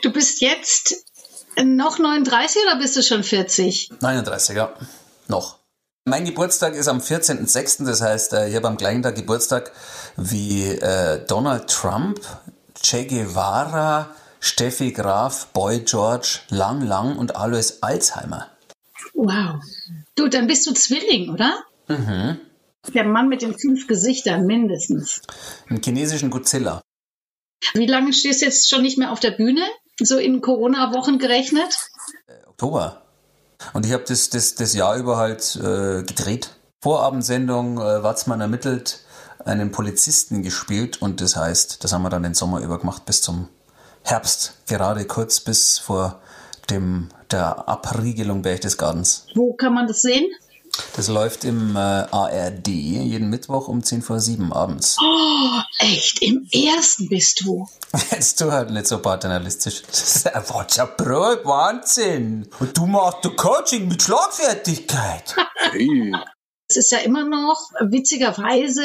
Du 0.03 0.13
bist 0.13 0.41
jetzt 0.43 0.95
noch 1.57 1.99
39 1.99 2.63
oder 2.67 2.77
bist 2.77 2.97
du 2.97 3.03
schon 3.03 3.25
40? 3.25 3.93
39, 4.01 4.57
ja. 4.57 4.73
Noch. 5.27 5.59
Mein 6.05 6.27
Geburtstag 6.27 6.75
ist 6.75 6.87
am 6.87 6.99
14.06., 6.99 7.87
das 7.87 8.03
heißt, 8.03 8.35
äh, 8.35 8.49
ich 8.49 8.57
habe 8.57 8.69
am 8.69 8.77
gleichen 8.77 9.03
Tag 9.03 9.17
Geburtstag 9.17 9.73
wie 10.17 10.69
äh, 10.69 11.25
Donald 11.27 11.69
Trump, 11.69 12.21
Che 12.81 13.07
Guevara, 13.07 14.11
Steffi 14.39 14.93
Graf, 14.93 15.47
Boy 15.49 15.81
George, 15.81 16.41
Lang 16.51 16.83
Lang 16.83 17.17
und 17.17 17.35
Alois 17.37 17.79
Alzheimer. 17.81 18.51
Wow. 19.17 19.63
Du, 20.15 20.29
dann 20.29 20.47
bist 20.47 20.67
du 20.67 20.75
Zwilling, 20.75 21.31
oder? 21.31 21.65
Mhm. 21.89 22.39
Der 22.95 23.05
Mann 23.05 23.29
mit 23.29 23.43
den 23.43 23.59
fünf 23.59 23.87
Gesichtern 23.89 24.47
mindestens. 24.47 25.23
Im 25.69 25.83
chinesischen 25.83 26.31
Godzilla. 26.31 26.83
Wie 27.75 27.87
lange 27.87 28.13
stehst 28.13 28.43
du 28.43 28.47
jetzt 28.47 28.69
schon 28.69 28.83
nicht 28.83 28.99
mehr 28.99 29.11
auf 29.11 29.21
der 29.21 29.33
Bühne? 29.33 29.63
So 29.99 30.19
in 30.19 30.43
Corona-Wochen 30.43 31.19
gerechnet? 31.19 31.75
Äh, 32.27 32.47
Oktober. 32.47 33.03
Und 33.73 33.87
ich 33.87 33.93
habe 33.93 34.05
das, 34.07 34.29
das, 34.29 34.55
das 34.55 34.75
Jahr 34.75 34.97
über 34.97 35.17
halt 35.17 35.57
äh, 35.57 36.03
gedreht. 36.03 36.51
Vorabendsendung, 36.83 37.79
äh, 37.79 38.03
Watzmann 38.03 38.43
ermittelt, 38.43 39.01
einen 39.45 39.73
Polizisten 39.73 40.43
gespielt 40.43 41.01
und 41.01 41.23
das 41.23 41.37
heißt, 41.37 41.83
das 41.83 41.93
haben 41.93 42.03
wir 42.03 42.11
dann 42.11 42.23
den 42.23 42.35
Sommer 42.35 42.61
über 42.61 42.79
gemacht 42.79 43.07
bis 43.07 43.23
zum 43.23 43.49
Herbst, 44.03 44.55
gerade 44.67 45.07
kurz 45.07 45.41
bis 45.41 45.79
vor 45.79 46.21
dem, 46.71 47.09
der 47.31 47.69
Abriegelung 47.69 48.43
Berchtesgadens. 48.43 49.27
Wo 49.35 49.55
kann 49.55 49.75
man 49.75 49.87
das 49.87 50.01
sehen? 50.01 50.27
Das 50.95 51.09
läuft 51.09 51.45
im 51.45 51.75
äh, 51.77 51.79
ARD 51.79 52.69
jeden 52.69 53.31
Mittwoch 53.31 53.69
um 53.69 53.83
10 53.83 54.03
vor 54.03 54.21
7 54.21 54.53
abends. 54.53 54.97
Oh, 55.01 55.61
echt? 55.79 56.23
Im 56.23 56.47
ersten 56.53 57.09
bist 57.09 57.43
du? 57.45 57.67
Jetzt 58.11 58.41
du 58.41 58.53
halt 58.53 58.71
nicht 58.71 58.87
so 58.87 58.99
paternalistisch. 58.99 59.83
Das 59.87 60.17
ist 60.17 60.25
ja 60.77 60.85
Brot, 60.85 61.45
Wahnsinn. 61.45 62.49
Und 62.61 62.77
du 62.77 62.87
machst 62.87 63.25
du 63.25 63.31
Coaching 63.35 63.89
mit 63.89 64.03
Schlagfertigkeit. 64.03 65.35
Hey. 65.73 66.13
Es 66.69 66.77
ist 66.77 66.93
ja 66.93 66.99
immer 66.99 67.25
noch 67.25 67.59
witzigerweise 67.81 68.85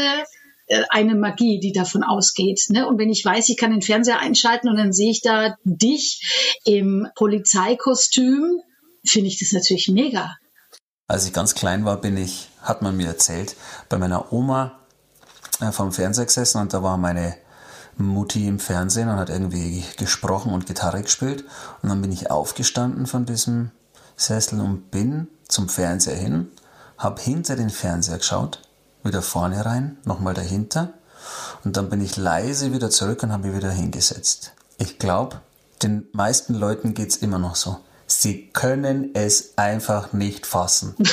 eine 0.89 1.15
Magie, 1.15 1.59
die 1.59 1.71
davon 1.71 2.03
ausgeht. 2.03 2.61
Ne? 2.69 2.87
Und 2.87 2.97
wenn 2.97 3.09
ich 3.09 3.23
weiß, 3.23 3.49
ich 3.49 3.57
kann 3.57 3.71
den 3.71 3.81
Fernseher 3.81 4.19
einschalten 4.19 4.69
und 4.69 4.77
dann 4.77 4.93
sehe 4.93 5.11
ich 5.11 5.21
da 5.21 5.55
dich 5.63 6.59
im 6.65 7.07
Polizeikostüm, 7.15 8.61
finde 9.05 9.27
ich 9.27 9.39
das 9.39 9.51
natürlich 9.51 9.89
mega. 9.89 10.35
Als 11.07 11.25
ich 11.25 11.33
ganz 11.33 11.55
klein 11.55 11.83
war, 11.83 11.99
bin 11.99 12.15
ich, 12.17 12.47
hat 12.61 12.81
man 12.81 12.95
mir 12.95 13.07
erzählt, 13.07 13.55
bei 13.89 13.97
meiner 13.97 14.31
Oma 14.31 14.79
äh, 15.59 15.71
vom 15.71 15.91
Fernseher 15.91 16.25
gesessen 16.25 16.61
und 16.61 16.73
da 16.73 16.83
war 16.83 16.97
meine 16.97 17.35
Mutti 17.97 18.47
im 18.47 18.59
Fernsehen 18.59 19.09
und 19.09 19.17
hat 19.17 19.29
irgendwie 19.29 19.83
gesprochen 19.97 20.53
und 20.53 20.65
Gitarre 20.65 21.01
gespielt. 21.01 21.43
Und 21.81 21.89
dann 21.89 22.01
bin 22.01 22.11
ich 22.11 22.31
aufgestanden 22.31 23.07
von 23.07 23.25
diesem 23.25 23.71
Sessel 24.15 24.61
und 24.61 24.91
bin 24.91 25.27
zum 25.47 25.67
Fernseher 25.67 26.15
hin, 26.15 26.51
habe 26.97 27.21
hinter 27.21 27.55
den 27.55 27.69
Fernseher 27.69 28.17
geschaut, 28.17 28.61
wieder 29.03 29.21
vorne 29.21 29.65
rein, 29.65 29.97
nochmal 30.05 30.33
dahinter 30.33 30.93
und 31.63 31.77
dann 31.77 31.89
bin 31.89 32.01
ich 32.01 32.17
leise 32.17 32.73
wieder 32.73 32.89
zurück 32.89 33.23
und 33.23 33.31
habe 33.31 33.47
mich 33.47 33.57
wieder 33.57 33.71
hingesetzt. 33.71 34.53
Ich 34.77 34.99
glaube, 34.99 35.41
den 35.83 36.07
meisten 36.13 36.53
Leuten 36.55 36.93
geht's 36.93 37.17
immer 37.17 37.39
noch 37.39 37.55
so. 37.55 37.77
Sie 38.07 38.49
können 38.49 39.11
es 39.13 39.57
einfach 39.57 40.13
nicht 40.13 40.45
fassen. 40.45 40.95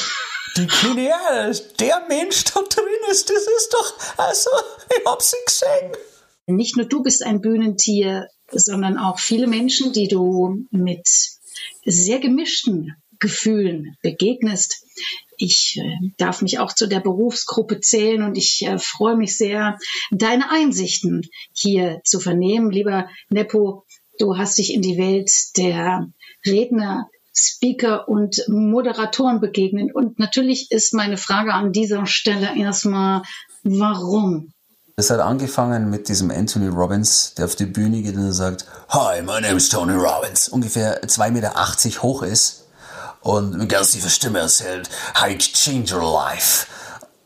Die 0.56 0.66
Kinder, 0.66 1.52
der 1.78 2.06
Mensch 2.08 2.44
da 2.44 2.60
drin 2.60 2.84
ist, 3.10 3.30
das 3.30 3.42
ist 3.42 3.72
doch, 3.72 3.94
also, 4.16 4.50
ich 4.90 5.06
hab 5.06 5.22
sie 5.22 5.36
gesehen. 5.46 5.92
Nicht 6.46 6.76
nur 6.76 6.86
du 6.86 7.02
bist 7.02 7.22
ein 7.22 7.40
Bühnentier, 7.40 8.26
sondern 8.50 8.98
auch 8.98 9.20
viele 9.20 9.46
Menschen, 9.46 9.92
die 9.92 10.08
du 10.08 10.64
mit 10.70 11.06
sehr 11.84 12.18
gemischten 12.18 12.96
Gefühlen 13.20 13.96
begegnest. 14.02 14.84
Ich 15.38 15.80
äh, 15.80 16.10
darf 16.16 16.42
mich 16.42 16.58
auch 16.58 16.72
zu 16.72 16.88
der 16.88 17.00
Berufsgruppe 17.00 17.80
zählen 17.80 18.22
und 18.22 18.36
ich 18.36 18.66
äh, 18.66 18.78
freue 18.78 19.16
mich 19.16 19.36
sehr, 19.36 19.78
deine 20.10 20.50
Einsichten 20.50 21.22
hier 21.52 22.00
zu 22.04 22.18
vernehmen. 22.18 22.70
Lieber 22.70 23.08
Nepo, 23.30 23.84
du 24.18 24.36
hast 24.36 24.58
dich 24.58 24.74
in 24.74 24.82
die 24.82 24.98
Welt 24.98 25.30
der 25.56 26.08
Redner, 26.44 27.08
Speaker 27.32 28.08
und 28.08 28.44
Moderatoren 28.48 29.40
begegnen. 29.40 29.92
Und 29.92 30.18
natürlich 30.18 30.72
ist 30.72 30.92
meine 30.92 31.16
Frage 31.16 31.54
an 31.54 31.72
dieser 31.72 32.06
Stelle 32.06 32.58
erstmal, 32.58 33.22
warum? 33.62 34.52
Es 34.96 35.10
hat 35.10 35.20
angefangen 35.20 35.90
mit 35.90 36.08
diesem 36.08 36.32
Anthony 36.32 36.66
Robbins, 36.66 37.34
der 37.34 37.44
auf 37.44 37.54
die 37.54 37.66
Bühne 37.66 38.02
geht 38.02 38.16
und 38.16 38.32
sagt, 38.32 38.64
Hi, 38.88 39.22
my 39.22 39.40
name 39.40 39.54
is 39.54 39.68
Tony 39.68 39.92
Robbins. 39.92 40.48
Ungefähr 40.48 41.00
2,80 41.04 41.30
Meter 41.30 42.02
hoch 42.02 42.24
ist 42.24 42.67
und 43.20 43.56
mit 43.56 43.68
ganz 43.68 43.90
tiefer 43.92 44.08
Stimme 44.08 44.40
erzählt, 44.40 44.88
How 45.20 45.32
to 45.32 45.52
change 45.52 45.94
your 45.94 46.02
life. 46.02 46.66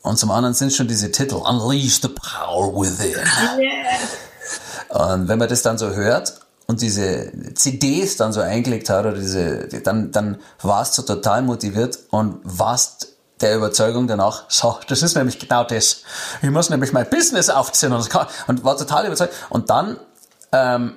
Und 0.03 0.19
zum 0.19 0.31
anderen 0.31 0.55
sind 0.55 0.73
schon 0.73 0.89
diese 0.89 1.13
Titel, 1.13 1.37
Unleash 1.37 2.01
the 2.03 2.09
Power 2.09 2.75
Within. 2.75 3.21
Und 4.89 5.29
wenn 5.29 5.39
man 5.39 5.49
das 5.49 5.63
dann 5.63 5.79
so 5.79 5.91
hört 5.91 6.41
und 6.67 6.83
diese 6.83 7.33
CDs 7.55 8.17
dann 8.17 8.33
so 8.33 8.41
eingelegt 8.41 8.89
hat 8.91 9.07
oder 9.07 9.17
diese, 9.17 9.69
dann, 9.69 10.11
dann 10.11 10.39
warst 10.61 10.99
du 10.99 11.03
total 11.03 11.43
motiviert 11.43 11.99
und 12.11 12.41
warst 12.43 13.09
der 13.41 13.57
Überzeugung 13.57 14.07
danach, 14.07 14.45
so, 14.49 14.79
das 14.89 15.03
ist 15.03 15.17
nämlich 15.17 15.39
genau 15.39 15.65
das. 15.65 16.03
Ich 16.43 16.51
muss 16.51 16.71
nämlich 16.71 16.93
mein 16.93 17.09
Business 17.09 17.51
aufziehen 17.51 17.93
und, 17.93 18.09
kann, 18.09 18.27
und 18.47 18.65
war 18.65 18.77
total 18.77 19.07
überzeugt. 19.07 19.35
Und 19.51 19.71
dann 19.71 19.99
ähm, 20.53 20.95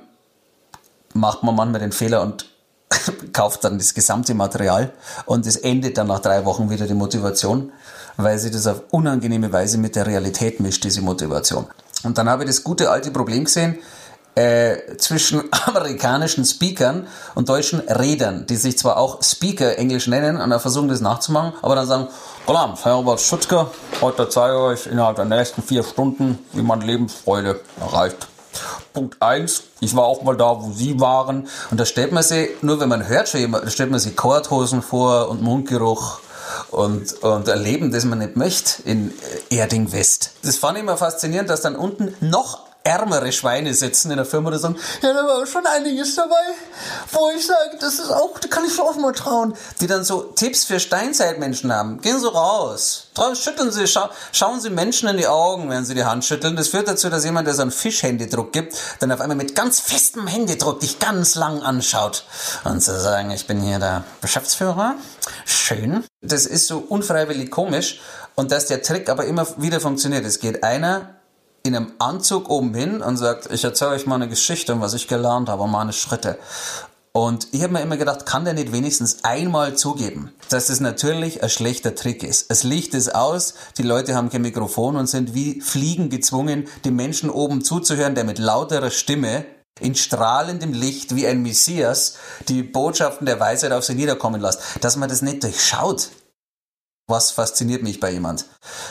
macht 1.13 1.43
man 1.43 1.55
manchmal 1.55 1.81
den 1.81 1.91
Fehler 1.91 2.21
und 2.21 2.45
kauft 3.33 3.63
dann 3.63 3.77
das 3.77 3.93
gesamte 3.93 4.33
Material 4.33 4.91
und 5.25 5.45
es 5.45 5.55
endet 5.57 5.97
dann 5.97 6.07
nach 6.07 6.19
drei 6.19 6.45
Wochen 6.45 6.69
wieder 6.69 6.87
die 6.87 6.93
Motivation, 6.93 7.71
weil 8.17 8.37
sie 8.39 8.51
das 8.51 8.67
auf 8.67 8.81
unangenehme 8.91 9.51
Weise 9.51 9.77
mit 9.77 9.95
der 9.95 10.07
Realität 10.07 10.59
mischt, 10.59 10.83
diese 10.83 11.01
Motivation. 11.01 11.65
Und 12.03 12.17
dann 12.17 12.29
habe 12.29 12.43
ich 12.43 12.49
das 12.49 12.63
gute 12.63 12.89
alte 12.89 13.11
Problem 13.11 13.45
gesehen, 13.45 13.79
äh, 14.35 14.97
zwischen 14.97 15.43
amerikanischen 15.65 16.45
Speakern 16.45 17.07
und 17.35 17.49
deutschen 17.49 17.79
Redern, 17.79 18.45
die 18.45 18.57
sich 18.57 18.77
zwar 18.77 18.97
auch 18.97 19.23
Speaker 19.23 19.77
Englisch 19.77 20.07
nennen 20.07 20.37
und 20.37 20.59
versuchen 20.59 20.89
das 20.89 21.01
nachzumachen, 21.01 21.53
aber 21.61 21.75
dann 21.75 21.87
sagen, 21.87 22.07
Guten 22.45 22.89
Robert 22.89 23.21
Schutzke, 23.21 23.67
heute 24.01 24.29
zeige 24.29 24.53
ich 24.53 24.59
euch 24.59 24.87
innerhalb 24.87 25.15
der 25.15 25.25
nächsten 25.25 25.63
vier 25.63 25.83
Stunden, 25.83 26.37
wie 26.53 26.61
man 26.61 26.81
Lebensfreude 26.81 27.61
erreicht. 27.79 28.27
Punkt 28.93 29.21
eins: 29.21 29.63
ich 29.79 29.95
war 29.95 30.05
auch 30.05 30.23
mal 30.23 30.35
da, 30.35 30.61
wo 30.61 30.71
Sie 30.71 30.99
waren. 30.99 31.47
Und 31.71 31.79
da 31.79 31.85
stellt 31.85 32.11
man 32.11 32.23
sich, 32.23 32.49
nur 32.61 32.79
wenn 32.79 32.89
man 32.89 33.07
hört 33.07 33.29
schon 33.29 33.41
jemand, 33.41 33.65
da 33.65 33.69
stellt 33.69 33.91
man 33.91 33.99
sich 33.99 34.15
Korthosen 34.15 34.81
vor 34.81 35.29
und 35.29 35.41
Mundgeruch 35.41 36.19
und, 36.71 37.13
und 37.23 37.47
erleben, 37.47 37.91
das 37.91 38.05
man 38.05 38.19
nicht 38.19 38.35
möchte 38.35 38.81
in 38.83 39.13
Erding 39.49 39.91
West. 39.91 40.31
Das 40.43 40.57
fand 40.57 40.77
ich 40.77 40.83
immer 40.83 40.97
faszinierend, 40.97 41.49
dass 41.49 41.61
dann 41.61 41.75
unten 41.75 42.15
noch 42.21 42.64
ärmere 42.85 43.31
Schweine 43.31 43.73
sitzen 43.73 44.11
in 44.11 44.17
der 44.17 44.25
Firma 44.25 44.51
und 44.51 44.59
sagen, 44.59 44.77
ja, 45.01 45.11
da 45.11 45.25
war 45.25 45.45
schon 45.47 45.65
einiges 45.65 46.15
dabei, 46.15 46.35
wo 47.11 47.29
ich 47.35 47.45
sage, 47.45 47.77
das 47.79 47.95
ist 47.95 48.11
auch, 48.11 48.37
da 48.39 48.47
kann 48.47 48.63
ich 48.63 48.73
schon 48.73 48.85
auch 48.85 48.95
mal 48.95 49.11
trauen. 49.11 49.55
Die 49.81 49.87
dann 49.87 50.03
so 50.03 50.21
Tipps 50.21 50.65
für 50.65 50.79
Steinzeitmenschen 50.79 51.73
haben. 51.73 51.99
Gehen 52.01 52.19
Sie 52.19 52.31
raus. 52.31 53.07
Schütteln 53.33 53.71
Sie, 53.71 53.87
scha 53.87 54.11
schauen 54.31 54.61
Sie 54.61 54.69
Menschen 54.69 55.09
in 55.09 55.17
die 55.17 55.25
Augen, 55.25 55.69
wenn 55.69 55.83
Sie 55.83 55.95
die 55.95 56.05
Hand 56.05 56.25
schütteln. 56.25 56.55
Das 56.55 56.67
führt 56.67 56.87
dazu, 56.87 57.09
dass 57.09 57.25
jemand, 57.25 57.47
der 57.47 57.55
so 57.55 57.63
einen 57.63 57.71
Fischhändedruck 57.71 58.53
gibt, 58.53 58.75
dann 58.99 59.11
auf 59.11 59.19
einmal 59.19 59.37
mit 59.37 59.55
ganz 59.55 59.79
festem 59.79 60.27
Händedruck 60.27 60.79
dich 60.79 60.99
ganz 60.99 61.33
lang 61.33 61.63
anschaut. 61.63 62.25
Und 62.65 62.81
zu 62.81 62.99
sagen, 62.99 63.31
ich 63.31 63.47
bin 63.47 63.61
hier 63.61 63.79
der 63.79 64.03
Geschäftsführer. 64.21 64.95
Schön. 65.45 66.03
Das 66.21 66.45
ist 66.45 66.67
so 66.67 66.77
unfreiwillig 66.77 67.49
komisch. 67.49 67.99
Und 68.35 68.51
dass 68.51 68.67
der 68.67 68.83
Trick 68.83 69.09
aber 69.09 69.25
immer 69.25 69.47
wieder 69.57 69.79
funktioniert. 69.79 70.25
Es 70.25 70.39
geht 70.39 70.63
einer 70.63 71.15
in 71.65 71.75
einem 71.75 71.93
Anzug 71.99 72.49
oben 72.49 72.73
hin 72.73 73.01
und 73.01 73.17
sagt, 73.17 73.51
ich 73.51 73.63
erzähle 73.63 73.91
euch 73.91 74.05
mal 74.05 74.15
eine 74.15 74.29
Geschichte 74.29 74.73
und 74.73 74.81
was 74.81 74.93
ich 74.93 75.07
gelernt 75.07 75.49
habe, 75.49 75.67
meine 75.67 75.93
Schritte. 75.93 76.37
Und 77.11 77.47
ich 77.53 77.63
habe 77.63 77.71
mir 77.71 77.81
immer 77.81 77.95
gedacht, 77.95 78.25
kann 78.25 78.43
der 78.43 78.53
nicht 78.53 78.73
wenigstens 78.73 79.23
einmal 79.23 79.75
zugeben, 79.75 80.33
dass 80.49 80.69
es 80.69 80.81
natürlich 80.81 81.41
ein 81.41 81.49
schlechter 81.49 81.95
Trick 81.95 82.23
ist. 82.23 82.47
Es 82.49 82.63
Licht 82.63 82.93
ist 82.93 83.15
aus, 83.15 83.53
die 83.77 83.83
Leute 83.83 84.15
haben 84.15 84.29
kein 84.29 84.41
Mikrofon 84.41 84.97
und 84.97 85.07
sind 85.07 85.33
wie 85.33 85.61
Fliegen 85.61 86.09
gezwungen, 86.09 86.67
dem 86.83 86.97
Menschen 86.97 87.29
oben 87.29 87.63
zuzuhören, 87.63 88.15
der 88.15 88.25
mit 88.25 88.37
lauterer 88.37 88.91
Stimme 88.91 89.45
in 89.79 89.95
strahlendem 89.95 90.73
Licht 90.73 91.15
wie 91.15 91.25
ein 91.25 91.41
Messias 91.41 92.17
die 92.49 92.63
Botschaften 92.63 93.25
der 93.25 93.39
Weisheit 93.39 93.71
auf 93.71 93.85
sie 93.85 93.95
niederkommen 93.95 94.41
lässt. 94.41 94.61
Dass 94.81 94.97
man 94.97 95.09
das 95.09 95.21
nicht 95.21 95.41
durchschaut, 95.41 96.09
was 97.07 97.31
fasziniert 97.31 97.83
mich 97.83 97.99
bei 97.99 98.11
jemand? 98.11 98.45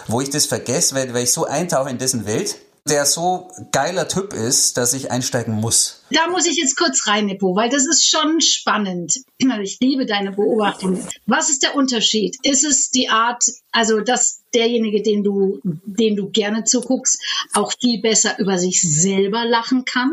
Wo 0.06 0.20
ich 0.20 0.30
das 0.30 0.46
vergesse, 0.46 0.94
weil, 0.94 1.12
weil 1.14 1.24
ich 1.24 1.32
so 1.32 1.46
eintauche 1.46 1.90
in 1.90 1.98
dessen 1.98 2.26
Welt, 2.26 2.56
der 2.86 3.06
so 3.06 3.50
geiler 3.72 4.08
Typ 4.08 4.34
ist, 4.34 4.76
dass 4.76 4.92
ich 4.92 5.10
einsteigen 5.10 5.54
muss. 5.54 6.04
Da 6.10 6.28
muss 6.28 6.44
ich 6.44 6.56
jetzt 6.56 6.76
kurz 6.76 7.06
rein, 7.06 7.26
Nippo, 7.26 7.56
weil 7.56 7.70
das 7.70 7.86
ist 7.86 8.06
schon 8.06 8.40
spannend. 8.40 9.14
Ich 9.62 9.78
liebe 9.80 10.04
deine 10.04 10.32
Beobachtung. 10.32 11.06
Was 11.26 11.48
ist 11.48 11.62
der 11.62 11.74
Unterschied? 11.76 12.36
Ist 12.42 12.64
es 12.64 12.90
die 12.90 13.08
Art, 13.08 13.44
also 13.72 14.00
dass 14.00 14.40
derjenige, 14.52 15.02
den 15.02 15.22
du, 15.22 15.60
den 15.62 16.16
du 16.16 16.28
gerne 16.30 16.64
zuguckst, 16.64 17.22
auch 17.54 17.72
viel 17.80 18.00
besser 18.00 18.38
über 18.38 18.58
sich 18.58 18.82
selber 18.82 19.44
lachen 19.44 19.84
kann? 19.84 20.12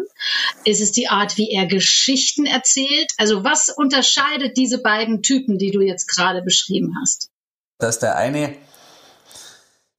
Ist 0.63 0.81
es 0.81 0.91
die 0.91 1.07
Art, 1.07 1.37
wie 1.37 1.49
er 1.51 1.65
Geschichten 1.65 2.45
erzählt? 2.45 3.11
Also 3.17 3.43
was 3.43 3.69
unterscheidet 3.69 4.57
diese 4.57 4.77
beiden 4.81 5.21
Typen, 5.21 5.57
die 5.57 5.71
du 5.71 5.81
jetzt 5.81 6.07
gerade 6.07 6.41
beschrieben 6.41 6.95
hast? 7.01 7.31
Dass 7.81 7.99
der 7.99 8.15
eine 8.15 8.55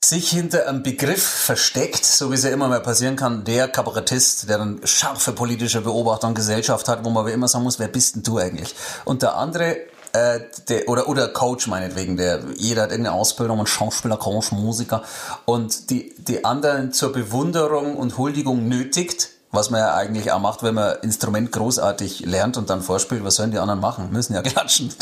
sich 0.04 0.30
hinter 0.30 0.68
einem 0.68 0.82
Begriff 0.82 1.22
versteckt, 1.22 2.04
so 2.04 2.30
wie 2.30 2.34
es 2.34 2.42
ja 2.42 2.50
immer 2.50 2.68
mal 2.68 2.80
passieren 2.80 3.16
kann, 3.16 3.44
der 3.44 3.68
Kabarettist, 3.68 4.48
der 4.48 4.58
dann 4.58 4.80
scharfe 4.84 5.32
politische 5.32 5.80
Beobachtung 5.80 6.30
und 6.30 6.34
Gesellschaft 6.34 6.88
hat, 6.88 7.04
wo 7.04 7.10
man 7.10 7.22
aber 7.22 7.32
immer 7.32 7.46
sagen 7.48 7.64
muss, 7.64 7.78
wer 7.78 7.88
bist 7.88 8.16
denn 8.16 8.22
du 8.22 8.38
eigentlich? 8.38 8.74
Und 9.04 9.22
der 9.22 9.36
andere, 9.36 9.76
äh, 10.12 10.40
der, 10.68 10.88
oder, 10.88 11.08
oder 11.08 11.28
Coach 11.28 11.68
meinetwegen, 11.68 12.16
der, 12.16 12.40
jeder 12.56 12.82
hat 12.82 12.90
irgendeine 12.90 13.16
Ausbildung, 13.16 13.60
ein 13.60 13.66
Schauspieler, 13.66 14.16
Coach, 14.16 14.50
Musiker, 14.50 15.04
und 15.44 15.90
die, 15.90 16.14
die 16.18 16.44
anderen 16.44 16.92
zur 16.92 17.12
Bewunderung 17.12 17.96
und 17.96 18.18
Huldigung 18.18 18.68
nötigt, 18.68 19.28
was 19.52 19.68
man 19.68 19.80
ja 19.80 19.94
eigentlich 19.94 20.32
auch 20.32 20.40
macht, 20.40 20.62
wenn 20.62 20.74
man 20.74 20.96
Instrument 21.02 21.52
großartig 21.52 22.20
lernt 22.20 22.56
und 22.56 22.70
dann 22.70 22.80
vorspielt, 22.80 23.22
was 23.22 23.36
sollen 23.36 23.50
die 23.50 23.58
anderen 23.58 23.80
machen? 23.80 24.10
Müssen 24.10 24.34
ja 24.34 24.42
klatschen. 24.42 24.92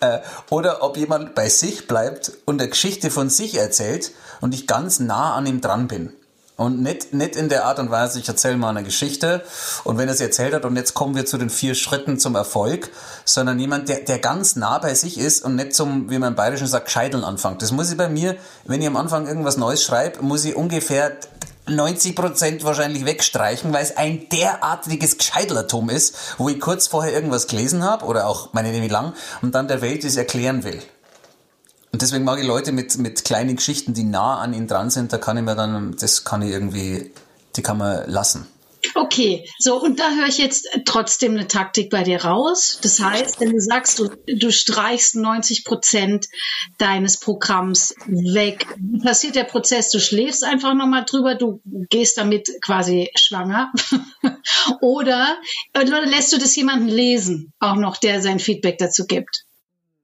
Äh, 0.00 0.18
oder 0.50 0.82
ob 0.82 0.96
jemand 0.96 1.36
bei 1.36 1.48
sich 1.48 1.86
bleibt 1.86 2.32
und 2.44 2.60
eine 2.60 2.68
Geschichte 2.68 3.10
von 3.10 3.30
sich 3.30 3.56
erzählt 3.56 4.10
und 4.40 4.54
ich 4.54 4.66
ganz 4.66 4.98
nah 4.98 5.34
an 5.34 5.46
ihm 5.46 5.60
dran 5.60 5.86
bin. 5.86 6.12
Und 6.56 6.82
nicht, 6.82 7.14
nicht 7.14 7.34
in 7.34 7.48
der 7.48 7.64
Art 7.64 7.78
und 7.78 7.90
Weise, 7.90 8.18
ich 8.18 8.28
erzähle 8.28 8.56
mal 8.56 8.70
eine 8.70 8.82
Geschichte 8.82 9.42
und 9.84 9.98
wenn 9.98 10.06
er 10.06 10.14
sie 10.14 10.24
erzählt 10.24 10.52
hat 10.52 10.64
und 10.64 10.76
jetzt 10.76 10.94
kommen 10.94 11.14
wir 11.14 11.24
zu 11.24 11.38
den 11.38 11.48
vier 11.48 11.74
Schritten 11.74 12.18
zum 12.18 12.34
Erfolg, 12.34 12.90
sondern 13.24 13.58
jemand, 13.58 13.88
der, 13.88 14.00
der 14.00 14.18
ganz 14.18 14.54
nah 14.54 14.78
bei 14.78 14.94
sich 14.94 15.18
ist 15.18 15.44
und 15.44 15.56
nicht 15.56 15.74
zum, 15.74 16.10
wie 16.10 16.18
man 16.18 16.30
im 16.30 16.34
Bayerischen 16.34 16.66
sagt, 16.66 16.90
Scheideln 16.90 17.24
anfängt. 17.24 17.62
Das 17.62 17.72
muss 17.72 17.90
ich 17.90 17.96
bei 17.96 18.08
mir, 18.08 18.36
wenn 18.64 18.82
ich 18.82 18.86
am 18.86 18.96
Anfang 18.96 19.26
irgendwas 19.26 19.56
Neues 19.56 19.82
schreibe, 19.82 20.22
muss 20.22 20.44
ich 20.44 20.54
ungefähr 20.54 21.16
90 21.66 22.16
Prozent 22.16 22.64
wahrscheinlich 22.64 23.04
wegstreichen, 23.04 23.72
weil 23.72 23.84
es 23.84 23.96
ein 23.96 24.28
derartiges 24.30 25.18
Gescheidelatom 25.18 25.90
ist, 25.90 26.16
wo 26.38 26.48
ich 26.48 26.60
kurz 26.60 26.88
vorher 26.88 27.12
irgendwas 27.12 27.46
gelesen 27.46 27.84
habe 27.84 28.04
oder 28.04 28.26
auch 28.26 28.52
meine 28.52 28.72
wie 28.72 28.88
lang 28.88 29.14
und 29.42 29.54
dann 29.54 29.68
der 29.68 29.80
Welt 29.80 30.04
es 30.04 30.16
erklären 30.16 30.64
will. 30.64 30.82
Und 31.92 32.00
deswegen 32.02 32.24
mag 32.24 32.38
ich 32.40 32.46
Leute 32.46 32.72
mit, 32.72 32.96
mit 32.98 33.24
kleinen 33.24 33.56
Geschichten, 33.56 33.94
die 33.94 34.02
nah 34.02 34.38
an 34.38 34.54
ihnen 34.54 34.66
dran 34.66 34.90
sind, 34.90 35.12
da 35.12 35.18
kann 35.18 35.36
ich 35.36 35.44
mir 35.44 35.54
dann, 35.54 35.94
das 36.00 36.24
kann 36.24 36.42
ich 36.42 36.50
irgendwie, 36.50 37.12
die 37.54 37.62
kann 37.62 37.78
man 37.78 38.08
lassen. 38.10 38.46
Okay, 38.94 39.48
so 39.58 39.80
und 39.80 39.98
da 39.98 40.10
höre 40.10 40.26
ich 40.26 40.38
jetzt 40.38 40.68
trotzdem 40.84 41.32
eine 41.32 41.48
Taktik 41.48 41.90
bei 41.90 42.02
dir 42.02 42.24
raus. 42.24 42.78
Das 42.82 43.00
heißt, 43.00 43.40
wenn 43.40 43.52
du 43.52 43.60
sagst, 43.60 43.98
du, 43.98 44.10
du 44.26 44.52
streichst 44.52 45.14
90 45.14 45.64
Prozent 45.64 46.26
deines 46.78 47.18
Programms 47.18 47.94
weg, 48.06 48.66
passiert 49.02 49.36
der 49.36 49.44
Prozess, 49.44 49.90
du 49.90 50.00
schläfst 50.00 50.44
einfach 50.44 50.74
nochmal 50.74 51.04
drüber, 51.04 51.34
du 51.34 51.60
gehst 51.64 52.18
damit 52.18 52.48
quasi 52.62 53.10
schwanger. 53.14 53.72
Oder 54.80 55.38
lässt 55.74 56.32
du 56.32 56.38
das 56.38 56.54
jemanden 56.56 56.88
lesen, 56.88 57.52
auch 57.60 57.76
noch, 57.76 57.96
der 57.96 58.20
sein 58.20 58.38
Feedback 58.38 58.78
dazu 58.78 59.06
gibt? 59.06 59.44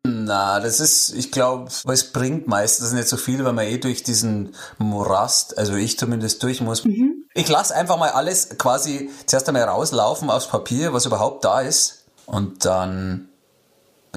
Na, 0.04 0.61
das 0.61 0.80
ist, 0.80 1.12
ich 1.14 1.30
glaube, 1.30 1.71
es 1.92 2.12
bringt 2.12 2.47
meistens 2.47 2.92
nicht 2.92 3.09
so 3.09 3.16
viel, 3.16 3.45
weil 3.45 3.52
man 3.52 3.66
eh 3.66 3.78
durch 3.78 4.02
diesen 4.02 4.54
Morast, 4.78 5.59
also 5.59 5.75
ich 5.75 5.99
zumindest 5.99 6.42
durch 6.42 6.61
muss. 6.61 6.85
Mhm. 6.85 7.18
Ich 7.38 7.49
lasse 7.49 7.73
einfach 7.73 7.97
mal 7.99 8.11
alles 8.11 8.59
quasi 8.59 9.11
zuerst 9.26 9.47
einmal 9.47 9.62
rauslaufen 9.62 10.28
aufs 10.28 10.49
Papier, 10.49 10.92
was 10.92 11.07
überhaupt 11.07 11.45
da 11.45 11.61
ist. 11.61 12.02
Und 12.26 12.64
dann 12.64 13.28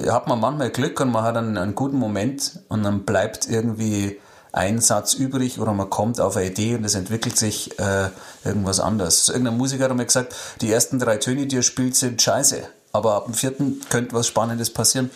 hat 0.10 0.28
man 0.28 0.40
manchmal 0.40 0.72
Glück 0.72 1.00
und 1.00 1.12
man 1.12 1.24
hat 1.24 1.38
einen, 1.38 1.56
einen 1.56 1.76
guten 1.76 2.00
Moment 2.00 2.62
und 2.68 2.82
dann 2.82 3.04
bleibt 3.04 3.48
irgendwie 3.48 4.20
ein 4.54 4.82
Satz 4.82 5.14
übrig 5.14 5.60
oder 5.60 5.72
man 5.72 5.92
kommt 5.92 6.20
auf 6.20 6.36
eine 6.36 6.48
Idee 6.48 6.74
und 6.74 6.84
es 6.84 6.96
entwickelt 6.96 7.38
sich 7.38 7.78
äh, 7.80 8.10
irgendwas 8.44 8.80
anderes. 8.80 9.30
Irgendein 9.30 9.56
Musiker 9.56 9.84
hat 9.84 9.96
mir 9.96 10.06
gesagt, 10.08 10.34
die 10.62 10.72
ersten 10.72 10.98
drei 10.98 11.18
Töne, 11.18 11.46
die 11.46 11.58
er 11.58 11.62
spielt, 11.62 11.96
sind 11.96 12.20
scheiße. 12.20 12.64
Aber 12.92 13.14
ab 13.14 13.26
dem 13.26 13.36
vierten 13.36 13.82
könnte 13.92 14.16
was 14.16 14.26
Spannendes 14.26 14.74
passieren. 14.74 15.12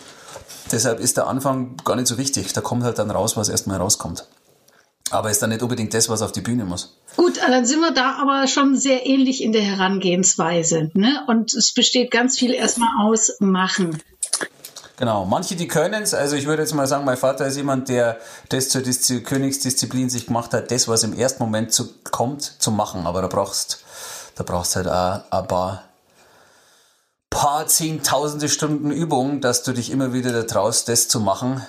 Deshalb 0.70 1.00
ist 1.00 1.16
der 1.16 1.26
Anfang 1.26 1.76
gar 1.84 1.96
nicht 1.96 2.06
so 2.06 2.18
wichtig. 2.18 2.52
Da 2.52 2.60
kommt 2.60 2.84
halt 2.84 3.00
dann 3.00 3.10
raus, 3.10 3.36
was 3.36 3.48
erstmal 3.48 3.78
rauskommt. 3.78 4.28
Aber 5.10 5.30
ist 5.30 5.40
dann 5.40 5.50
nicht 5.50 5.62
unbedingt 5.62 5.94
das, 5.94 6.08
was 6.08 6.22
auf 6.22 6.32
die 6.32 6.40
Bühne 6.40 6.64
muss. 6.64 6.96
Gut, 7.16 7.38
dann 7.38 7.64
sind 7.64 7.80
wir 7.80 7.92
da 7.92 8.16
aber 8.20 8.48
schon 8.48 8.76
sehr 8.76 9.06
ähnlich 9.06 9.42
in 9.42 9.52
der 9.52 9.62
Herangehensweise. 9.62 10.90
Ne? 10.94 11.24
Und 11.28 11.54
es 11.54 11.72
besteht 11.72 12.10
ganz 12.10 12.38
viel 12.38 12.52
erstmal 12.52 13.06
aus 13.06 13.36
Machen. 13.38 14.02
Genau, 14.98 15.26
manche, 15.26 15.56
die 15.56 15.68
können 15.68 16.02
es. 16.02 16.14
Also 16.14 16.36
ich 16.36 16.46
würde 16.46 16.62
jetzt 16.62 16.74
mal 16.74 16.86
sagen, 16.86 17.04
mein 17.04 17.18
Vater 17.18 17.46
ist 17.46 17.56
jemand, 17.56 17.88
der 17.88 18.18
das 18.48 18.68
zur 18.68 18.80
Diszi 18.80 19.22
Königsdisziplin 19.22 20.08
sich 20.08 20.26
gemacht 20.26 20.52
hat, 20.54 20.70
das, 20.70 20.88
was 20.88 21.02
im 21.02 21.16
ersten 21.16 21.42
Moment 21.42 21.72
zu, 21.72 21.88
kommt, 22.10 22.42
zu 22.42 22.70
machen. 22.70 23.06
Aber 23.06 23.22
da 23.22 23.28
brauchst 23.28 23.84
da 24.34 24.42
brauchst 24.42 24.76
halt 24.76 24.88
auch 24.88 25.20
ein 25.30 25.46
paar 25.46 25.84
paar 27.36 27.66
zehntausende 27.66 28.48
Stunden 28.48 28.90
Übung, 28.90 29.42
dass 29.42 29.62
du 29.62 29.72
dich 29.72 29.90
immer 29.90 30.14
wieder 30.14 30.32
da 30.32 30.44
traust, 30.44 30.88
das 30.88 31.06
zu 31.08 31.20
machen. 31.20 31.62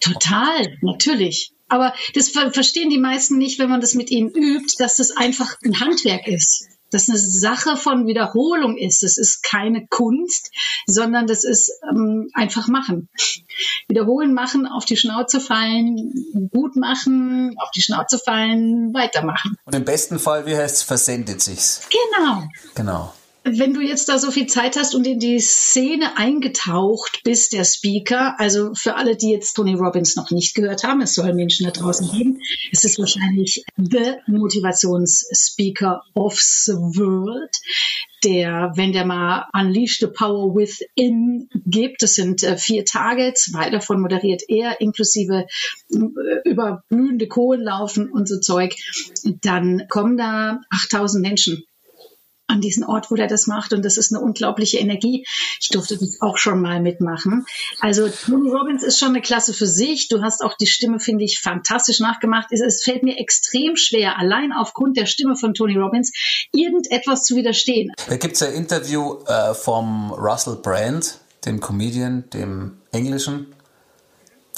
Total, 0.00 0.76
natürlich. 0.82 1.53
Aber 1.74 1.92
das 2.14 2.28
verstehen 2.28 2.88
die 2.88 3.00
meisten 3.00 3.36
nicht, 3.36 3.58
wenn 3.58 3.68
man 3.68 3.80
das 3.80 3.94
mit 3.94 4.08
ihnen 4.08 4.30
übt, 4.30 4.76
dass 4.78 4.96
das 4.96 5.10
einfach 5.10 5.56
ein 5.64 5.80
Handwerk 5.80 6.28
ist. 6.28 6.68
Dass 6.92 7.08
eine 7.08 7.18
Sache 7.18 7.76
von 7.76 8.06
Wiederholung 8.06 8.78
ist. 8.78 9.02
Das 9.02 9.18
ist 9.18 9.42
keine 9.42 9.84
Kunst, 9.88 10.52
sondern 10.86 11.26
das 11.26 11.42
ist 11.42 11.72
ähm, 11.90 12.30
einfach 12.32 12.68
machen. 12.68 13.08
Wiederholen, 13.88 14.34
machen, 14.34 14.68
auf 14.68 14.84
die 14.84 14.96
Schnauze 14.96 15.40
fallen, 15.40 16.48
gut 16.52 16.76
machen, 16.76 17.56
auf 17.58 17.72
die 17.72 17.82
Schnauze 17.82 18.20
fallen, 18.20 18.94
weitermachen. 18.94 19.58
Und 19.64 19.74
im 19.74 19.84
besten 19.84 20.20
Fall, 20.20 20.46
wie 20.46 20.54
heißt 20.54 20.76
es, 20.76 20.82
versendet 20.84 21.42
sich's. 21.42 21.80
Genau. 21.90 22.44
Genau 22.76 23.12
wenn 23.44 23.74
du 23.74 23.82
jetzt 23.82 24.08
da 24.08 24.18
so 24.18 24.30
viel 24.30 24.46
Zeit 24.46 24.76
hast 24.76 24.94
und 24.94 25.06
in 25.06 25.18
die 25.18 25.38
Szene 25.38 26.16
eingetaucht 26.16 27.20
bist, 27.24 27.52
der 27.52 27.64
Speaker, 27.64 28.40
also 28.40 28.74
für 28.74 28.96
alle, 28.96 29.16
die 29.16 29.30
jetzt 29.30 29.52
Tony 29.52 29.74
Robbins 29.74 30.16
noch 30.16 30.30
nicht 30.30 30.54
gehört 30.54 30.82
haben, 30.82 31.02
es 31.02 31.14
soll 31.14 31.34
Menschen 31.34 31.66
da 31.66 31.70
draußen 31.70 32.10
geben, 32.10 32.40
es 32.72 32.84
ist 32.84 32.98
wahrscheinlich 32.98 33.64
the 33.76 34.14
Motivationsspeaker 34.26 36.02
of 36.14 36.40
the 36.40 36.72
world, 36.72 37.54
der, 38.24 38.72
wenn 38.76 38.92
der 38.92 39.04
mal 39.04 39.46
Unleash 39.52 39.98
the 39.98 40.06
Power 40.06 40.54
Within 40.54 41.50
gibt, 41.66 42.02
das 42.02 42.14
sind 42.14 42.42
äh, 42.42 42.56
vier 42.56 42.86
Tage, 42.86 43.34
zwei 43.34 43.68
davon 43.68 44.00
moderiert 44.00 44.42
er, 44.48 44.80
inklusive 44.80 45.46
äh, 45.90 46.48
über 46.48 46.82
blühende 46.88 47.28
Kohlen 47.28 47.62
laufen 47.62 48.10
und 48.10 48.26
so 48.26 48.40
Zeug, 48.40 48.74
dann 49.42 49.86
kommen 49.90 50.16
da 50.16 50.60
8000 50.70 51.22
Menschen 51.22 51.64
an 52.46 52.60
diesen 52.60 52.84
Ort, 52.84 53.10
wo 53.10 53.14
der 53.14 53.26
das 53.26 53.46
macht. 53.46 53.72
Und 53.72 53.84
das 53.84 53.96
ist 53.96 54.12
eine 54.12 54.22
unglaubliche 54.22 54.78
Energie. 54.78 55.26
Ich 55.60 55.68
durfte 55.68 55.98
das 55.98 56.20
auch 56.20 56.36
schon 56.36 56.60
mal 56.60 56.80
mitmachen. 56.80 57.46
Also 57.80 58.08
Tony 58.08 58.50
Robbins 58.50 58.82
ist 58.82 58.98
schon 58.98 59.10
eine 59.10 59.22
Klasse 59.22 59.54
für 59.54 59.66
sich. 59.66 60.08
Du 60.08 60.22
hast 60.22 60.42
auch 60.42 60.54
die 60.54 60.66
Stimme, 60.66 61.00
finde 61.00 61.24
ich, 61.24 61.40
fantastisch 61.40 62.00
nachgemacht. 62.00 62.48
Es, 62.50 62.60
es 62.60 62.82
fällt 62.82 63.02
mir 63.02 63.18
extrem 63.18 63.76
schwer, 63.76 64.18
allein 64.18 64.52
aufgrund 64.52 64.96
der 64.96 65.06
Stimme 65.06 65.36
von 65.36 65.54
Tony 65.54 65.76
Robbins 65.76 66.12
irgendetwas 66.52 67.24
zu 67.24 67.36
widerstehen. 67.36 67.92
Da 68.08 68.16
gibt 68.16 68.34
es 68.34 68.42
ein 68.42 68.52
Interview 68.52 69.18
äh, 69.26 69.54
vom 69.54 70.12
Russell 70.12 70.56
Brand, 70.56 71.18
dem 71.46 71.60
Comedian, 71.60 72.28
dem 72.30 72.78
Englischen, 72.92 73.54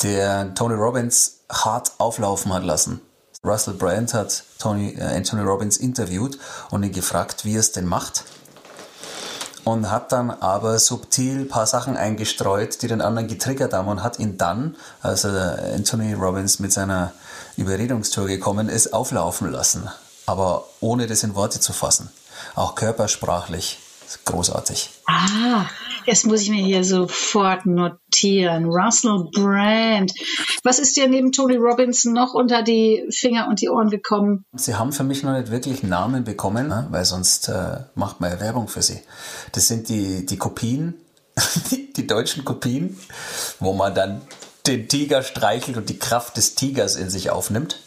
der 0.03 0.55
Tony 0.55 0.75
Robbins 0.75 1.45
hart 1.51 1.93
auflaufen 1.99 2.53
hat 2.53 2.65
lassen. 2.65 3.01
Russell 3.45 3.75
Brand 3.75 4.15
hat 4.15 4.45
Tony, 4.59 4.95
äh, 4.95 5.17
Anthony 5.17 5.43
Robbins 5.43 5.77
interviewt 5.77 6.39
und 6.71 6.83
ihn 6.83 6.93
gefragt, 6.93 7.45
wie 7.45 7.55
er 7.55 7.61
es 7.61 7.73
denn 7.73 7.87
macht. 7.87 8.25
Und 9.65 9.91
hat 9.91 10.13
dann 10.13 10.31
aber 10.31 10.79
subtil 10.79 11.41
ein 11.41 11.49
paar 11.49 11.67
Sachen 11.67 11.97
eingestreut, 11.97 12.83
die 12.83 12.87
den 12.87 13.01
anderen 13.01 13.27
getriggert 13.27 13.73
haben 13.73 13.89
und 13.89 14.03
hat 14.05 14.21
ihn 14.21 14.39
dann, 14.39 14.77
als 15.03 15.25
Anthony 15.25 16.13
Robbins 16.15 16.61
mit 16.61 16.73
seiner 16.73 17.13
Überredungstour 17.57 18.27
gekommen 18.27 18.69
ist, 18.69 18.93
auflaufen 18.93 19.51
lassen. 19.51 19.91
Aber 20.27 20.69
ohne 20.79 21.09
das 21.09 21.25
in 21.25 21.35
Worte 21.35 21.59
zu 21.59 21.73
fassen. 21.73 22.11
Auch 22.55 22.77
körpersprachlich 22.77 23.81
großartig. 24.25 24.91
Ah, 25.07 25.67
jetzt 26.07 26.27
muss 26.27 26.43
ich 26.43 26.51
mir 26.51 26.65
hier 26.65 26.85
sofort 26.85 27.67
notieren. 27.67 28.67
Russell 28.67 29.29
Brand. 29.33 30.13
Was 30.63 30.79
ist 30.79 30.97
dir 30.97 31.09
neben 31.09 31.33
Tony 31.33 31.57
Robinson 31.57 32.13
noch 32.13 32.35
unter 32.35 32.63
die 32.63 33.05
Finger 33.11 33.49
und 33.49 33.61
die 33.61 33.69
Ohren 33.69 33.91
gekommen? 33.91 34.45
Sie 34.55 34.75
haben 34.75 34.93
für 34.93 35.05
mich 35.05 35.23
noch 35.23 35.33
nicht 35.33 35.51
wirklich 35.51 35.83
Namen 35.83 36.25
bekommen, 36.25 36.69
ne? 36.69 36.87
weil 36.91 37.05
sonst 37.05 37.49
äh, 37.49 37.81
macht 37.95 38.21
man 38.21 38.31
ja 38.31 38.41
Werbung 38.41 38.69
für 38.69 38.83
sie. 38.83 39.01
Das 39.53 39.69
sind 39.69 39.89
die, 39.89 40.25
die 40.27 40.39
Kopien, 40.39 40.95
die, 41.97 42.07
deutschen 42.07 42.45
Kopien, 42.45 42.99
wo 43.61 43.73
man 43.73 43.95
dann 43.95 44.23
den 44.67 44.89
Tiger 44.89 45.23
streichelt 45.23 45.77
und 45.77 45.89
die 45.89 45.99
Kraft 45.99 46.37
des 46.37 46.55
Tigers 46.55 46.97
in 46.97 47.11
sich 47.11 47.31
aufnimmt. 47.31 47.81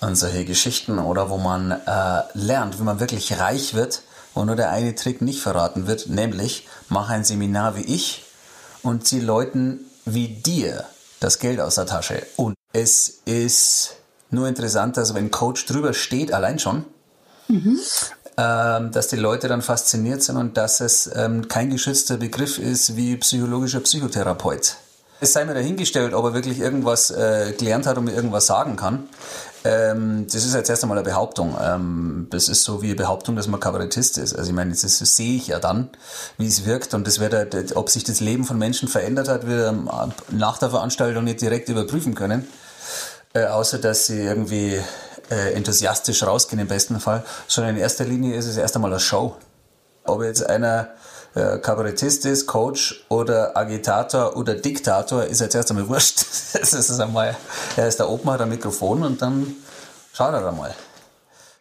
Und 0.00 0.14
solche 0.14 0.46
Geschichten 0.46 0.98
oder 0.98 1.28
wo 1.28 1.36
man 1.36 1.72
äh, 1.72 2.22
lernt, 2.32 2.78
wie 2.78 2.84
man 2.84 3.00
wirklich 3.00 3.38
reich 3.38 3.74
wird 3.74 4.02
wo 4.34 4.44
nur 4.44 4.56
der 4.56 4.70
eine 4.70 4.94
Trick 4.94 5.22
nicht 5.22 5.40
verraten 5.40 5.86
wird, 5.86 6.08
nämlich 6.08 6.68
mach 6.88 7.10
ein 7.10 7.24
Seminar 7.24 7.76
wie 7.76 7.82
ich 7.82 8.24
und 8.82 9.06
zieh 9.06 9.20
Leuten 9.20 9.80
wie 10.04 10.28
dir 10.28 10.84
das 11.20 11.38
Geld 11.38 11.60
aus 11.60 11.74
der 11.74 11.86
Tasche. 11.86 12.22
Und 12.36 12.54
es 12.72 13.20
ist 13.24 13.96
nur 14.30 14.48
interessant, 14.48 14.96
dass 14.96 15.14
wenn 15.14 15.30
Coach 15.30 15.66
drüber 15.66 15.92
steht, 15.92 16.32
allein 16.32 16.58
schon, 16.58 16.84
mhm. 17.48 17.78
ähm, 18.36 18.92
dass 18.92 19.08
die 19.08 19.16
Leute 19.16 19.48
dann 19.48 19.62
fasziniert 19.62 20.22
sind 20.22 20.36
und 20.36 20.56
dass 20.56 20.80
es 20.80 21.10
ähm, 21.14 21.48
kein 21.48 21.70
geschützter 21.70 22.16
Begriff 22.16 22.58
ist 22.58 22.96
wie 22.96 23.16
psychologischer 23.16 23.80
Psychotherapeut. 23.80 24.76
Es 25.22 25.34
sei 25.34 25.44
mir 25.44 25.52
dahingestellt, 25.52 26.14
ob 26.14 26.24
er 26.24 26.34
wirklich 26.34 26.60
irgendwas 26.60 27.10
äh, 27.10 27.52
gelernt 27.58 27.86
hat 27.86 27.98
und 27.98 28.04
mir 28.04 28.14
irgendwas 28.14 28.46
sagen 28.46 28.76
kann. 28.76 29.08
Ähm, 29.64 30.26
das 30.26 30.44
ist 30.44 30.54
jetzt 30.54 30.70
erst 30.70 30.82
einmal 30.82 30.98
eine 30.98 31.04
Behauptung. 31.04 31.56
Ähm, 31.62 32.28
das 32.30 32.48
ist 32.48 32.64
so 32.64 32.82
wie 32.82 32.86
eine 32.86 32.94
Behauptung, 32.94 33.36
dass 33.36 33.46
man 33.46 33.60
Kabarettist 33.60 34.18
ist. 34.18 34.34
Also 34.34 34.50
ich 34.50 34.56
meine, 34.56 34.70
das, 34.70 34.80
das 34.80 35.16
sehe 35.16 35.36
ich 35.36 35.48
ja 35.48 35.58
dann, 35.58 35.90
wie 36.38 36.46
es 36.46 36.64
wirkt 36.64 36.94
und 36.94 37.06
das 37.06 37.20
wird, 37.20 37.76
ob 37.76 37.90
sich 37.90 38.04
das 38.04 38.20
Leben 38.20 38.44
von 38.44 38.58
Menschen 38.58 38.88
verändert 38.88 39.28
hat, 39.28 39.46
wird 39.46 39.74
nach 40.30 40.58
der 40.58 40.70
Veranstaltung 40.70 41.24
nicht 41.24 41.40
direkt 41.40 41.68
überprüfen 41.68 42.14
können. 42.14 42.48
Äh, 43.32 43.44
außer 43.44 43.78
dass 43.78 44.06
sie 44.06 44.20
irgendwie 44.20 44.80
äh, 45.30 45.52
enthusiastisch 45.52 46.24
rausgehen 46.24 46.60
im 46.60 46.66
besten 46.66 46.98
Fall, 46.98 47.22
sondern 47.46 47.76
in 47.76 47.80
erster 47.80 48.04
Linie 48.04 48.34
ist 48.34 48.46
es 48.46 48.56
erst 48.56 48.74
einmal 48.74 48.90
eine 48.90 48.98
Show. 48.98 49.36
Ob 50.04 50.22
jetzt 50.22 50.44
einer 50.44 50.88
Kabarettist 51.34 52.26
ist, 52.26 52.46
Coach 52.46 53.04
oder 53.08 53.56
Agitator 53.56 54.36
oder 54.36 54.54
Diktator, 54.54 55.24
ist 55.24 55.40
jetzt 55.40 55.54
erst 55.54 55.70
einmal 55.70 55.88
wurscht. 55.88 56.18
das 56.52 56.72
ist 56.72 57.00
einmal, 57.00 57.36
er 57.76 57.86
ist 57.86 58.00
da 58.00 58.06
oben, 58.06 58.28
hat 58.30 58.40
ein 58.40 58.48
Mikrofon 58.48 59.02
und 59.02 59.22
dann 59.22 59.54
schaut 60.12 60.34
er 60.34 60.40
da 60.40 60.52
mal. 60.52 60.74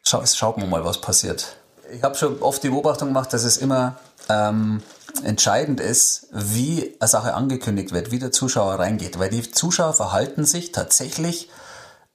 Schau, 0.04 0.26
schaut 0.26 0.58
man 0.58 0.70
mal, 0.70 0.84
was 0.84 1.00
passiert. 1.02 1.58
Ich 1.92 2.02
habe 2.04 2.16
schon 2.16 2.42
oft 2.42 2.64
die 2.64 2.70
Beobachtung 2.70 3.10
gemacht, 3.10 3.32
dass 3.34 3.44
es 3.44 3.58
immer 3.58 3.98
ähm, 4.28 4.82
entscheidend 5.24 5.80
ist, 5.80 6.28
wie 6.32 6.96
eine 7.00 7.08
Sache 7.08 7.34
angekündigt 7.34 7.92
wird, 7.92 8.12
wie 8.12 8.20
der 8.20 8.32
Zuschauer 8.32 8.76
reingeht. 8.76 9.20
Weil 9.20 9.30
die 9.30 9.52
Zuschauer 9.52 9.94
verhalten 9.94 10.46
sich 10.46 10.72
tatsächlich 10.72 11.50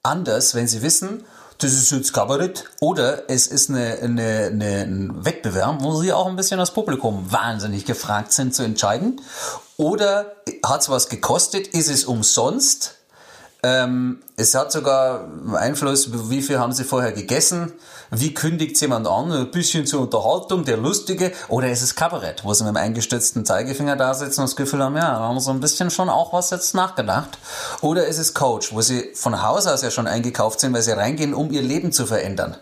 anders, 0.02 0.54
wenn 0.54 0.68
sie 0.68 0.82
wissen, 0.82 1.24
das 1.58 1.72
ist 1.72 1.92
jetzt 1.92 2.12
Kabarett 2.12 2.64
oder 2.80 3.28
es 3.30 3.46
ist 3.46 3.70
eine, 3.70 3.98
eine, 4.02 4.50
eine, 4.52 4.82
ein 4.82 5.24
Wettbewerb, 5.24 5.82
wo 5.82 5.94
sie 5.96 6.12
auch 6.12 6.26
ein 6.26 6.36
bisschen 6.36 6.58
das 6.58 6.72
Publikum 6.72 7.30
wahnsinnig 7.30 7.84
gefragt 7.84 8.32
sind 8.32 8.54
zu 8.54 8.62
entscheiden. 8.62 9.20
Oder 9.76 10.36
hat 10.64 10.82
es 10.82 10.88
was 10.88 11.08
gekostet? 11.08 11.68
Ist 11.68 11.88
es 11.88 12.04
umsonst? 12.04 12.96
Ähm, 13.64 14.18
es 14.36 14.54
hat 14.54 14.72
sogar 14.72 15.26
Einfluss, 15.54 16.10
wie 16.28 16.42
viel 16.42 16.58
haben 16.58 16.74
sie 16.74 16.84
vorher 16.84 17.12
gegessen? 17.12 17.72
Wie 18.10 18.34
kündigt 18.34 18.78
jemand 18.78 19.06
an? 19.06 19.32
Ein 19.32 19.50
bisschen 19.50 19.86
zur 19.86 20.02
Unterhaltung, 20.02 20.66
der 20.66 20.76
Lustige. 20.76 21.32
Oder 21.48 21.70
ist 21.70 21.80
es 21.80 21.94
Kabarett, 21.94 22.44
wo 22.44 22.52
sie 22.52 22.64
mit 22.64 22.74
dem 22.74 22.76
eingestützten 22.76 23.46
Zeigefinger 23.46 23.96
da 23.96 24.12
sitzen 24.12 24.40
und 24.40 24.50
das 24.50 24.56
Gefühl 24.56 24.82
haben, 24.82 24.96
ja, 24.96 25.14
da 25.14 25.20
haben 25.20 25.40
sie 25.40 25.50
ein 25.50 25.60
bisschen 25.60 25.90
schon 25.90 26.10
auch 26.10 26.34
was 26.34 26.50
jetzt 26.50 26.74
nachgedacht. 26.74 27.38
Oder 27.80 28.06
ist 28.06 28.18
es 28.18 28.34
Coach, 28.34 28.74
wo 28.74 28.82
sie 28.82 29.12
von 29.14 29.42
Haus 29.42 29.66
aus 29.66 29.80
ja 29.80 29.90
schon 29.90 30.06
eingekauft 30.06 30.60
sind, 30.60 30.74
weil 30.74 30.82
sie 30.82 30.94
reingehen, 30.94 31.32
um 31.32 31.50
ihr 31.50 31.62
Leben 31.62 31.90
zu 31.90 32.04
verändern. 32.04 32.58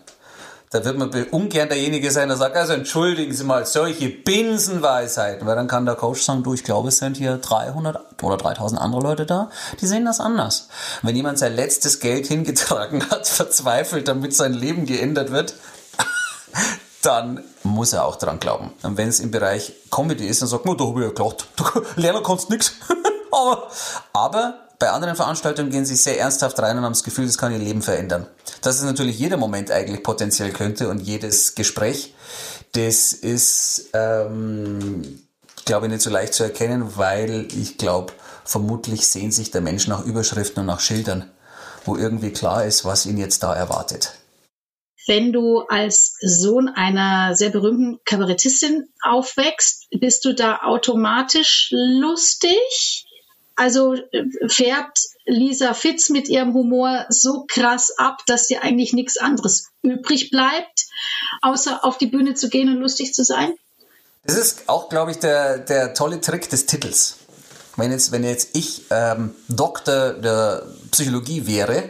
Da 0.72 0.82
wird 0.86 0.96
man 0.96 1.12
ungern 1.30 1.68
derjenige 1.68 2.10
sein, 2.10 2.28
der 2.28 2.38
sagt, 2.38 2.56
also 2.56 2.72
entschuldigen 2.72 3.34
Sie 3.34 3.44
mal, 3.44 3.66
solche 3.66 4.08
Binsenweisheiten. 4.08 5.46
Weil 5.46 5.54
dann 5.54 5.68
kann 5.68 5.84
der 5.84 5.96
Coach 5.96 6.22
sagen, 6.22 6.42
du, 6.42 6.54
ich 6.54 6.64
glaube, 6.64 6.88
es 6.88 6.96
sind 6.96 7.18
hier 7.18 7.36
300 7.36 8.22
oder 8.22 8.38
3000 8.38 8.80
andere 8.80 9.02
Leute 9.02 9.26
da, 9.26 9.50
die 9.82 9.86
sehen 9.86 10.06
das 10.06 10.18
anders. 10.18 10.68
Wenn 11.02 11.14
jemand 11.14 11.38
sein 11.38 11.54
letztes 11.54 12.00
Geld 12.00 12.26
hingetragen 12.26 13.06
hat, 13.10 13.28
verzweifelt, 13.28 14.08
damit 14.08 14.34
sein 14.34 14.54
Leben 14.54 14.86
geändert 14.86 15.30
wird, 15.30 15.54
dann 17.02 17.44
muss 17.64 17.92
er 17.92 18.06
auch 18.06 18.16
dran 18.16 18.40
glauben. 18.40 18.72
Und 18.82 18.96
wenn 18.96 19.08
es 19.08 19.20
im 19.20 19.30
Bereich 19.30 19.74
Comedy 19.90 20.26
ist, 20.26 20.40
dann 20.40 20.48
sagt 20.48 20.64
man, 20.64 20.78
da 20.78 20.86
habe 20.86 21.04
ich 21.04 21.18
ja 21.18 21.34
du 21.56 21.64
lernen 22.00 22.22
kannst 22.22 22.48
nix. 22.48 22.72
aber, 23.30 23.68
aber 24.14 24.54
bei 24.82 24.90
anderen 24.90 25.14
Veranstaltungen 25.14 25.70
gehen 25.70 25.84
sie 25.84 25.94
sehr 25.94 26.18
ernsthaft 26.18 26.58
rein 26.58 26.76
und 26.76 26.82
haben 26.82 26.90
das 26.92 27.04
Gefühl, 27.04 27.26
das 27.26 27.38
kann 27.38 27.52
ihr 27.52 27.58
Leben 27.60 27.82
verändern. 27.82 28.26
Das 28.62 28.78
ist 28.78 28.82
natürlich 28.82 29.16
jeder 29.16 29.36
Moment 29.36 29.70
eigentlich 29.70 30.02
potenziell 30.02 30.50
könnte 30.50 30.88
und 30.88 30.98
jedes 30.98 31.54
Gespräch. 31.54 32.14
Das 32.72 33.12
ist, 33.12 33.90
ähm, 33.92 35.22
glaube 35.66 35.86
ich, 35.86 35.92
nicht 35.92 36.02
so 36.02 36.10
leicht 36.10 36.34
zu 36.34 36.42
erkennen, 36.42 36.96
weil 36.96 37.46
ich 37.56 37.78
glaube, 37.78 38.12
vermutlich 38.44 39.06
sehen 39.06 39.30
sich 39.30 39.52
der 39.52 39.60
Mensch 39.60 39.86
nach 39.86 40.04
Überschriften 40.04 40.62
und 40.62 40.66
nach 40.66 40.80
Schildern, 40.80 41.30
wo 41.84 41.94
irgendwie 41.94 42.32
klar 42.32 42.64
ist, 42.64 42.84
was 42.84 43.06
ihn 43.06 43.18
jetzt 43.18 43.44
da 43.44 43.54
erwartet. 43.54 44.14
Wenn 45.06 45.32
du 45.32 45.60
als 45.68 46.16
Sohn 46.22 46.68
einer 46.68 47.36
sehr 47.36 47.50
berühmten 47.50 48.00
Kabarettistin 48.04 48.88
aufwächst, 49.00 49.86
bist 49.92 50.24
du 50.24 50.34
da 50.34 50.62
automatisch 50.64 51.68
lustig? 51.70 53.06
Also 53.62 53.94
äh, 53.94 54.24
färbt 54.48 54.98
Lisa 55.24 55.72
Fitz 55.72 56.08
mit 56.08 56.28
ihrem 56.28 56.52
Humor 56.52 57.06
so 57.10 57.44
krass 57.46 57.96
ab, 57.96 58.18
dass 58.26 58.48
dir 58.48 58.64
eigentlich 58.64 58.92
nichts 58.92 59.18
anderes 59.18 59.68
übrig 59.82 60.30
bleibt, 60.30 60.86
außer 61.42 61.84
auf 61.84 61.96
die 61.96 62.08
Bühne 62.08 62.34
zu 62.34 62.48
gehen 62.48 62.68
und 62.70 62.80
lustig 62.80 63.14
zu 63.14 63.22
sein? 63.22 63.54
Das 64.24 64.36
ist 64.36 64.68
auch, 64.68 64.88
glaube 64.88 65.12
ich, 65.12 65.18
der, 65.18 65.58
der 65.58 65.94
tolle 65.94 66.20
Trick 66.20 66.50
des 66.50 66.66
Titels. 66.66 67.18
Wenn 67.76 67.92
jetzt, 67.92 68.10
wenn 68.10 68.24
jetzt 68.24 68.56
ich 68.56 68.82
ähm, 68.90 69.32
Doktor 69.46 70.14
der 70.14 70.66
Psychologie 70.90 71.46
wäre, 71.46 71.88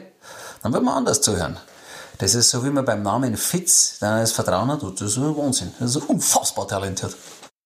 dann 0.63 0.75
würde 0.75 0.85
man 0.85 0.97
anders 0.97 1.23
zuhören. 1.23 1.59
Das 2.19 2.35
ist 2.35 2.51
so, 2.51 2.63
wie 2.67 2.71
man 2.71 2.85
beim 2.85 3.03
Namen 3.03 3.35
Fitz 3.39 3.97
dann 3.99 4.21
das 4.21 4.33
Vertrauen 4.33 4.71
hat, 4.71 4.83
das 4.83 5.01
ist 5.01 5.19
Wahnsinn. 5.19 5.73
Das 5.81 5.97
ist 5.97 6.07
unfassbar 6.07 6.69
talentiert. 6.69 7.17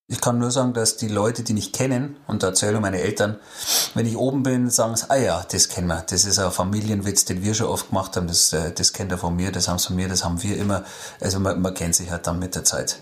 Ich 0.09 0.21
kann 0.21 0.39
nur 0.39 0.53
sagen, 0.53 0.73
dass 0.73 0.97
die 0.97 1.09
Leute, 1.09 1.43
die 1.43 1.53
mich 1.53 1.73
kennen, 1.73 2.17
und 2.29 2.45
da 2.45 2.49
erzähle 2.49 2.79
meine 2.79 3.01
Eltern, 3.01 3.41
wenn 3.95 4.07
ich 4.07 4.17
oben 4.17 4.45
bin, 4.45 4.71
sagen 4.71 4.95
sie, 4.95 5.11
ah 5.11 5.17
ja, 5.17 5.45
das 5.51 5.69
kennen 5.69 5.89
wir, 5.89 6.05
das 6.09 6.25
ist 6.25 6.39
ein 6.39 6.53
Familienwitz, 6.53 7.25
den 7.25 7.43
wir 7.43 7.55
schon 7.55 7.67
oft 7.67 7.89
gemacht 7.89 8.17
haben, 8.17 8.29
das, 8.29 8.53
äh, 8.53 8.71
das 8.71 8.93
kennt 8.93 9.11
er 9.11 9.19
von 9.19 9.35
mir, 9.35 9.51
das 9.51 9.67
haben 9.67 9.81
sie 9.81 9.89
von 9.89 9.97
mir, 9.97 10.07
das 10.09 10.23
haben 10.23 10.41
wir 10.45 10.59
immer. 10.59 10.85
Also 11.21 11.41
man, 11.41 11.61
man 11.61 11.75
kennt 11.75 11.97
sich 11.97 12.09
halt 12.09 12.29
dann 12.29 12.39
mit 12.39 12.55
der 12.55 12.63
Zeit. 12.63 13.01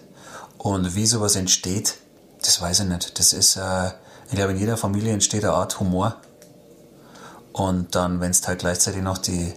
Und 0.56 0.94
wie 0.94 1.04
sowas 1.04 1.36
entsteht, 1.36 1.96
das 2.40 2.62
weiß 2.62 2.80
ich 2.80 2.86
nicht. 2.86 3.18
Das 3.18 3.34
ist, 3.34 3.56
äh, 3.56 3.88
ich 4.28 4.36
glaube, 4.36 4.52
in 4.52 4.58
jeder 4.58 4.78
Familie 4.78 5.12
entsteht 5.12 5.44
eine 5.44 5.52
Art 5.52 5.80
Humor. 5.80 6.16
Und 7.52 7.94
dann, 7.94 8.22
wenn 8.22 8.32
du 8.32 8.38
halt 8.46 8.60
gleichzeitig 8.60 9.02
noch 9.02 9.18
die, 9.18 9.52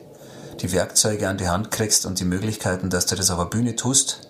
die 0.59 0.73
Werkzeuge 0.73 1.29
an 1.29 1.37
die 1.37 1.47
Hand 1.47 1.71
kriegst 1.71 2.05
und 2.05 2.19
die 2.19 2.25
Möglichkeiten, 2.25 2.89
dass 2.89 3.05
du 3.05 3.15
das 3.15 3.31
auf 3.31 3.37
der 3.37 3.45
Bühne 3.45 3.77
tust, 3.77 4.26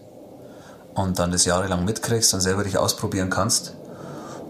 und 0.97 1.19
dann 1.19 1.31
das 1.31 1.45
jahrelang 1.45 1.85
mitkriegst 1.85 2.33
und 2.33 2.41
selber 2.41 2.63
dich 2.63 2.77
ausprobieren 2.77 3.29
kannst, 3.29 3.73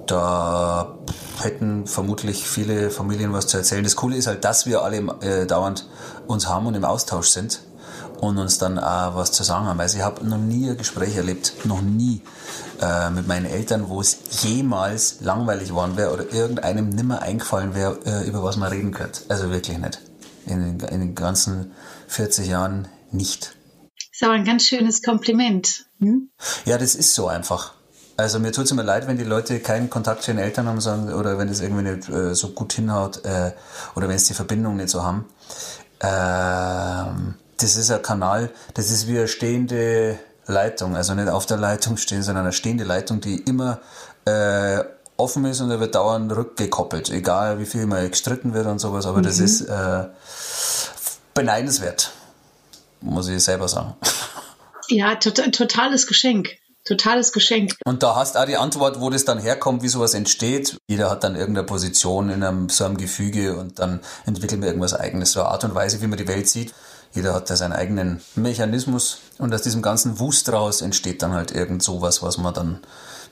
da 0.08 0.96
hätten 1.42 1.86
vermutlich 1.86 2.48
viele 2.48 2.90
Familien 2.90 3.34
was 3.34 3.48
zu 3.48 3.58
erzählen. 3.58 3.84
Das 3.84 3.96
Coole 3.96 4.16
ist 4.16 4.28
halt, 4.28 4.46
dass 4.46 4.66
wir 4.66 4.82
alle 4.82 4.98
äh, 5.22 5.46
dauernd 5.46 5.88
uns 6.28 6.48
haben 6.48 6.66
und 6.66 6.76
im 6.76 6.86
Austausch 6.86 7.30
sind 7.30 7.62
und 8.22 8.38
uns 8.38 8.58
dann 8.58 8.80
auch 8.80 9.16
was 9.16 9.32
zu 9.34 9.44
sagen 9.44 9.66
haben. 9.66 9.80
Also 9.80 9.98
ich 9.98 10.04
habe 10.04 10.26
noch 10.26 10.38
nie 10.38 10.70
ein 10.70 10.78
Gespräch 10.78 11.18
erlebt, 11.18 11.54
noch 11.66 11.82
nie 11.82 12.22
äh, 12.82 13.10
mit 13.10 13.28
meinen 13.28 13.46
Eltern, 13.46 13.90
wo 13.90 14.00
es 14.00 14.18
jemals 14.44 15.18
langweilig 15.20 15.74
worden 15.74 15.98
wäre 15.98 16.14
oder 16.14 16.32
irgendeinem 16.32 16.90
nimmer 16.90 17.22
eingefallen 17.22 17.76
wäre, 17.76 18.00
äh, 18.06 18.28
über 18.28 18.42
was 18.44 18.56
man 18.56 18.70
reden 18.70 18.92
könnte. 18.92 19.22
Also 19.28 19.52
wirklich 19.52 19.78
nicht. 19.78 20.00
In, 20.46 20.80
in 20.80 21.00
den 21.02 21.16
ganzen 21.16 21.74
40 22.08 22.48
Jahren 22.48 22.88
nicht. 23.12 23.57
Das 24.18 24.24
ist 24.24 24.30
aber 24.30 24.40
ein 24.40 24.46
ganz 24.46 24.64
schönes 24.64 25.04
Kompliment. 25.04 25.86
Hm? 26.00 26.32
Ja, 26.66 26.80
das 26.80 26.96
ist 26.96 27.14
so 27.14 27.28
einfach. 27.28 27.74
Also 28.16 28.40
mir 28.40 28.52
tut 28.52 28.66
es 28.66 28.72
immer 28.72 28.82
leid, 28.82 29.06
wenn 29.06 29.20
die 29.20 29.24
Leute 29.24 29.60
keinen 29.60 29.92
Kontakt 29.92 30.24
zu 30.24 30.32
ihren 30.32 30.40
Eltern 30.40 30.66
haben 30.66 30.82
sagen, 30.82 31.14
oder 31.14 31.38
wenn 31.38 31.50
es 31.50 31.62
irgendwie 31.62 31.84
nicht 31.84 32.10
äh, 32.10 32.34
so 32.34 32.50
gut 32.50 32.74
hinhaut 32.74 33.24
äh, 33.26 33.52
oder 33.94 34.10
wenn 34.10 34.16
es 34.16 34.24
die 34.24 34.34
Verbindung 34.34 34.78
nicht 34.78 34.90
so 34.90 35.04
haben. 35.04 35.26
Ähm, 36.00 37.36
das 37.58 37.76
ist 37.76 37.92
ein 37.92 38.02
Kanal, 38.02 38.50
das 38.74 38.90
ist 38.90 39.08
wie 39.08 39.20
eine 39.20 39.28
stehende 39.28 40.18
Leitung, 40.48 40.96
also 40.96 41.14
nicht 41.14 41.30
auf 41.30 41.46
der 41.46 41.58
Leitung 41.58 41.98
stehen, 41.98 42.24
sondern 42.24 42.46
eine 42.46 42.54
stehende 42.54 42.86
Leitung, 42.86 43.22
die 43.22 43.38
immer 43.42 43.82
äh, 44.26 44.84
offen 45.18 45.46
ist 45.46 45.62
und 45.62 45.70
er 45.70 45.80
wird 45.80 45.94
dauernd 45.94 46.36
rückgekoppelt, 46.36 47.12
egal 47.12 47.60
wie 47.60 47.68
viel 47.68 47.86
mal 47.86 48.10
gestritten 48.10 48.56
wird 48.56 48.66
und 48.66 48.80
sowas, 48.80 49.06
aber 49.06 49.20
mhm. 49.20 49.24
das 49.24 49.38
ist 49.38 49.62
äh, 49.62 50.06
beneidenswert, 51.36 52.14
muss 53.02 53.28
ich 53.28 53.44
selber 53.44 53.68
sagen. 53.68 53.96
Ja, 54.90 55.16
tot, 55.16 55.42
totales 55.54 56.08
Geschenk. 56.08 56.50
Totales 56.86 57.34
Geschenk. 57.34 57.76
Und 57.84 58.02
da 58.02 58.16
hast 58.16 58.36
du 58.36 58.40
auch 58.40 58.46
die 58.46 58.56
Antwort, 58.56 59.02
wo 59.02 59.10
das 59.10 59.26
dann 59.26 59.40
herkommt, 59.40 59.84
wie 59.84 59.90
sowas 59.90 60.14
entsteht. 60.14 60.78
Jeder 60.88 61.10
hat 61.10 61.24
dann 61.26 61.36
irgendeine 61.36 61.68
Position 61.68 62.30
in 62.30 62.44
einem, 62.44 62.70
so 62.70 62.86
einem 62.86 62.98
Gefüge 62.98 63.58
und 63.58 63.80
dann 63.80 64.00
entwickelt 64.26 64.62
man 64.62 64.70
irgendwas 64.70 64.94
eigenes. 64.94 65.34
So 65.34 65.42
eine 65.42 65.50
Art 65.50 65.66
und 65.66 65.76
Weise, 65.76 66.02
wie 66.02 66.08
man 66.08 66.18
die 66.18 66.28
Welt 66.30 66.48
sieht. 66.48 66.74
Jeder 67.14 67.34
hat 67.34 67.50
da 67.50 67.58
seinen 67.58 67.74
eigenen 67.74 68.22
Mechanismus 68.36 69.20
und 69.38 69.54
aus 69.54 69.64
diesem 69.64 69.82
ganzen 69.82 70.20
Wust 70.20 70.50
raus 70.52 70.82
entsteht 70.82 71.22
dann 71.22 71.34
halt 71.34 71.52
irgend 71.52 71.84
sowas, 71.84 72.24
was 72.24 72.38
man 72.38 72.54
dann 72.54 72.80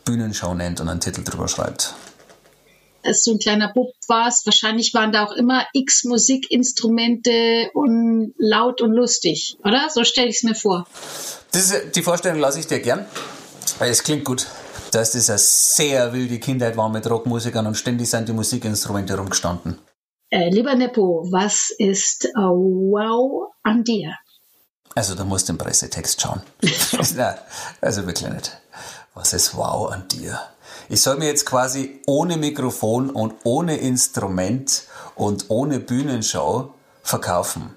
Bühnenschau 0.03 0.53
nennt 0.53 0.81
und 0.81 0.89
einen 0.89 0.99
Titel 0.99 1.23
drüber 1.23 1.47
schreibt 1.47 1.93
als 3.05 3.23
du 3.23 3.31
ein 3.31 3.39
kleiner 3.39 3.71
Bub 3.73 3.93
warst, 4.07 4.45
wahrscheinlich 4.45 4.93
waren 4.93 5.11
da 5.11 5.25
auch 5.25 5.31
immer 5.31 5.65
x 5.73 6.03
Musikinstrumente 6.03 7.69
und 7.73 8.33
laut 8.37 8.81
und 8.81 8.91
lustig, 8.91 9.57
oder? 9.63 9.89
So 9.89 10.03
stelle 10.03 10.27
ich 10.27 10.37
es 10.37 10.43
mir 10.43 10.55
vor. 10.55 10.87
Ist, 11.53 11.95
die 11.95 12.01
Vorstellung 12.01 12.39
lasse 12.39 12.59
ich 12.59 12.67
dir 12.67 12.79
gern, 12.79 13.05
weil 13.79 13.91
es 13.91 14.03
klingt 14.03 14.25
gut. 14.25 14.47
Dass 14.91 15.11
das 15.11 15.29
eine 15.29 15.39
sehr 15.39 16.13
wilde 16.13 16.39
Kindheit 16.39 16.77
war 16.77 16.89
mit 16.89 17.09
Rockmusikern 17.09 17.67
und 17.67 17.75
ständig 17.75 18.09
sind 18.09 18.29
die 18.29 18.33
Musikinstrumente 18.33 19.17
rumgestanden. 19.17 19.77
Äh, 20.29 20.49
lieber 20.49 20.73
Nepo, 20.75 21.27
was 21.31 21.69
ist 21.77 22.25
uh, 22.37 22.91
wow 22.91 23.51
an 23.63 23.83
dir? 23.83 24.13
Also 24.95 25.13
da 25.15 25.25
musst 25.25 25.49
du 25.49 25.53
den 25.53 25.57
Pressetext 25.57 26.21
schauen. 26.21 26.41
Nein, 27.15 27.35
also 27.81 28.05
wirklich 28.05 28.29
nicht. 28.29 28.57
Was 29.13 29.33
ist 29.33 29.55
wow 29.55 29.91
an 29.91 30.07
dir? 30.07 30.39
Ich 30.89 31.01
soll 31.01 31.17
mir 31.17 31.27
jetzt 31.27 31.45
quasi 31.45 32.01
ohne 32.05 32.37
Mikrofon 32.37 33.09
und 33.09 33.33
ohne 33.43 33.77
Instrument 33.77 34.83
und 35.15 35.45
ohne 35.49 35.79
Bühnenshow 35.79 36.73
verkaufen. 37.01 37.75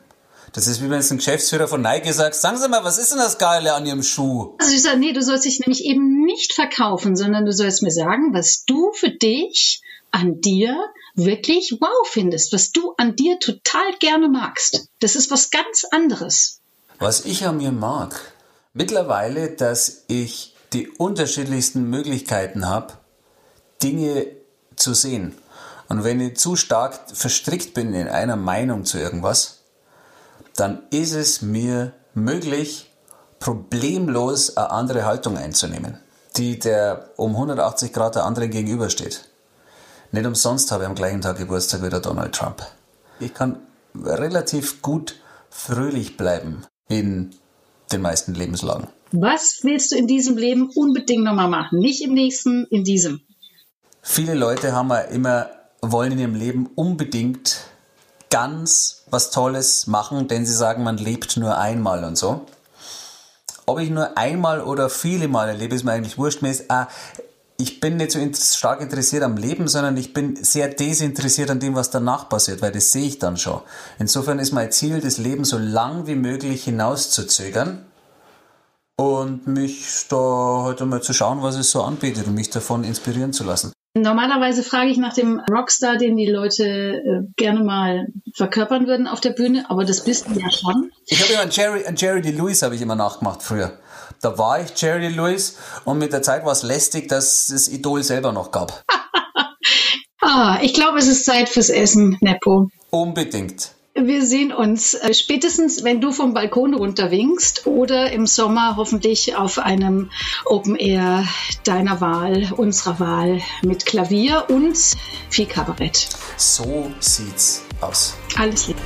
Das 0.53 0.67
ist 0.67 0.83
wie 0.83 0.91
wenn 0.91 1.01
es 1.01 1.11
ein 1.11 1.19
Geschäftsführer 1.19 1.69
von 1.69 1.83
Nike 1.83 2.13
sagt, 2.13 2.35
sagen 2.35 2.59
Sie 2.59 2.69
mal, 2.69 2.83
was 2.83 2.99
ist 2.99 3.13
denn 3.13 3.19
das 3.19 3.39
Geile 3.39 3.75
an 3.75 3.87
Ihrem 3.87 4.03
Schuh? 4.03 4.57
Also 4.59 4.73
ich 4.73 4.83
sage, 4.83 4.99
nee, 4.99 5.13
du 5.13 5.23
sollst 5.23 5.45
dich 5.45 5.61
nämlich 5.61 5.85
eben 5.85 6.25
nicht 6.25 6.55
verkaufen, 6.55 7.17
sondern 7.17 7.45
du 7.47 7.53
sollst 7.53 7.83
mir 7.83 7.91
sagen, 7.91 8.33
was 8.33 8.65
du 8.65 8.93
für 8.93 9.11
dich 9.11 9.83
an 10.11 10.41
dir 10.41 10.77
wirklich 11.15 11.77
wow 11.81 12.09
findest, 12.09 12.53
was 12.53 12.73
du 12.73 12.95
an 12.97 13.15
dir 13.15 13.39
total 13.39 13.93
gerne 14.01 14.29
magst. 14.29 14.89
Das 15.01 15.17
ist 15.17 15.31
was 15.31 15.51
ganz 15.51 15.85
anderes. 15.91 16.61
Was 16.99 17.25
ich 17.25 17.47
an 17.47 17.59
mir 17.59 17.71
mag, 17.71 18.33
mittlerweile, 18.73 19.51
dass 19.51 20.05
ich 20.09 20.55
die 20.73 20.89
unterschiedlichsten 20.89 21.89
Möglichkeiten 21.89 22.69
habe, 22.69 22.95
Dinge 23.83 24.27
zu 24.77 24.95
sehen. 24.95 25.37
Und 25.89 26.05
wenn 26.05 26.21
ich 26.21 26.37
zu 26.37 26.57
stark 26.57 26.99
verstrickt 27.13 27.75
bin 27.75 27.95
in 27.95 28.09
einer 28.09 28.37
Meinung 28.37 28.85
zu 28.85 28.99
irgendwas, 28.99 29.61
dann 30.55 30.83
ist 30.91 31.13
es 31.13 31.41
mir 31.41 31.93
möglich, 32.15 32.91
problemlos 33.39 34.57
eine 34.57 34.71
andere 34.71 35.05
Haltung 35.05 35.39
einzunehmen, 35.39 35.99
die 36.37 36.59
der 36.59 37.11
um 37.17 37.33
180 37.33 37.93
Grad 37.93 38.17
der 38.17 38.25
anderen 38.25 38.51
gegenübersteht. 38.51 39.29
Nicht 40.11 40.27
umsonst 40.27 40.73
habe 40.73 40.85
ich 40.85 40.89
am 40.89 40.95
gleichen 40.95 41.21
Tag 41.21 41.39
Geburtstag 41.39 41.83
wie 41.83 41.91
der 41.91 42.01
Donald 42.01 42.35
Trump. 42.35 42.67
Ich 43.21 43.35
kann 43.35 43.61
relativ 43.95 44.83
gut 44.83 45.17
fröhlich 45.51 46.17
bleiben 46.17 46.67
in 46.89 47.35
den 47.93 48.03
meisten 48.03 48.35
Lebenslagen. 48.35 48.89
Was 49.13 49.61
willst 49.63 49.93
du 49.93 49.97
in 49.97 50.07
diesem 50.07 50.37
Leben 50.37 50.71
unbedingt 50.75 51.25
nochmal 51.25 51.49
machen? 51.49 51.79
Nicht 51.79 52.03
im 52.03 52.13
nächsten, 52.13 52.67
in 52.67 52.85
diesem. 52.85 53.21
Viele 54.03 54.35
Leute 54.35 54.73
haben 54.73 54.91
ja 54.91 55.01
immer, 55.01 55.51
wollen 55.81 56.13
in 56.13 56.19
ihrem 56.19 56.35
Leben 56.35 56.69
unbedingt 56.75 57.59
ganz 58.31 59.05
was 59.11 59.31
Tolles 59.31 59.87
machen, 59.87 60.29
denn 60.29 60.45
sie 60.45 60.53
sagen, 60.53 60.83
man 60.83 60.99
lebt 60.99 61.37
nur 61.39 61.57
einmal 61.57 62.05
und 62.05 62.19
so. 62.19 62.45
Ob 63.65 63.81
ich 63.81 63.91
nur 63.91 64.17
einmal 64.17 64.61
oder 64.61 64.91
viele 64.91 65.29
Mal 65.29 65.49
erlebe, 65.49 65.75
ist 65.75 65.85
mir 65.85 65.93
eigentlich 65.93 66.19
wurscht. 66.19 66.41
Ah, 66.69 66.89
ich 67.59 67.81
bin 67.81 67.97
nicht 67.97 68.13
so 68.13 68.21
stark 68.57 68.81
interessiert 68.81 69.23
am 69.23 69.37
Leben, 69.37 69.69
sondern 69.69 69.97
ich 69.97 70.13
bin 70.13 70.43
sehr 70.43 70.69
desinteressiert 70.69 71.51
an 71.51 71.61
dem, 71.61 71.75
was 71.75 71.91
danach 71.91 72.29
passiert, 72.29 72.63
weil 72.63 72.73
das 72.73 72.93
sehe 72.93 73.07
ich 73.07 73.19
dann 73.19 73.37
schon. 73.37 73.61
Insofern 73.99 74.39
ist 74.39 74.53
mein 74.53 74.71
Ziel, 74.71 75.01
das 75.01 75.19
Leben 75.19 75.45
so 75.45 75.59
lang 75.59 76.07
wie 76.07 76.15
möglich 76.15 76.65
hinauszuzögern 76.65 77.85
und 78.99 79.47
mich 79.47 80.07
da 80.09 80.63
halt 80.65 80.83
einmal 80.83 81.01
zu 81.03 81.15
schauen, 81.15 81.41
was 81.41 81.57
es 81.57 81.71
so 81.71 81.83
anbietet 81.83 82.27
und 82.27 82.35
mich 82.35 82.51
davon 82.51 82.83
inspirieren 82.83 83.33
zu 83.33 83.45
lassen. 83.45 83.73
Normalerweise 83.95 84.63
frage 84.63 84.91
ich 84.91 84.99
nach 84.99 85.15
dem 85.15 85.41
Rockstar, 85.51 85.97
den 85.97 86.17
die 86.17 86.27
Leute 86.27 86.65
äh, 86.65 87.21
gerne 87.37 87.65
mal 87.65 88.07
verkörpern 88.35 88.87
würden 88.87 89.07
auf 89.07 89.21
der 89.21 89.31
Bühne, 89.31 89.65
aber 89.69 89.85
das 89.85 90.05
bist 90.05 90.27
du 90.29 90.39
ja 90.39 90.51
schon. 90.51 90.91
Ich 91.07 91.23
habe 91.23 91.33
immer 91.33 91.43
an 91.43 91.51
Jerry, 91.51 91.87
an 91.87 91.97
Jerry 91.97 92.21
Lee 92.21 92.33
Lewis 92.33 92.63
habe 92.63 92.75
ich 92.75 92.83
immer 92.83 92.97
nachgemacht 92.97 93.43
früher. 93.43 93.79
Da 94.21 94.37
war 94.37 94.61
ich 94.61 94.71
Jerry 94.81 95.09
Lee 95.09 95.15
Lewis 95.15 95.57
und 95.85 95.99
mit 95.99 96.13
der 96.13 96.23
Zeit 96.23 96.45
war 96.45 96.53
es 96.53 96.63
lästig, 96.63 97.09
dass 97.09 97.51
es 97.51 97.69
Idol 97.69 98.03
selber 98.03 98.33
noch 98.33 98.51
gab. 98.51 98.85
ah, 100.21 100.59
ich 100.61 100.75
glaube, 100.75 100.99
es 100.99 101.07
ist 101.07 101.25
Zeit 101.25 101.49
fürs 101.49 101.71
Essen, 101.71 102.19
Nepo. 102.21 102.69
Unbedingt. 102.91 103.71
Wir 104.01 104.25
sehen 104.25 104.53
uns 104.53 104.95
äh, 104.95 105.13
spätestens, 105.13 105.83
wenn 105.83 106.01
du 106.01 106.13
vom 106.13 106.33
Balkon 106.33 106.75
runterwinkst 106.75 107.67
oder 107.67 108.13
im 108.13 108.27
Sommer 108.27 108.77
hoffentlich 108.77 109.35
auf 109.35 109.59
einem 109.59 110.11
Open 110.45 110.77
Air 110.77 111.25
deiner 111.65 112.01
Wahl, 112.01 112.53
unserer 112.57 113.01
Wahl 113.01 113.41
mit 113.63 113.87
Klavier 113.87 114.45
und 114.49 114.77
viel 115.31 115.47
Kabarett. 115.47 116.09
So 116.37 116.93
sieht's 117.01 117.65
aus. 117.81 118.15
Alles 118.37 118.69
Liebe. 118.69 118.81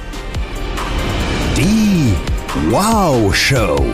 Die 1.59 2.15
Wow 2.71 3.35
Show. 3.35 3.85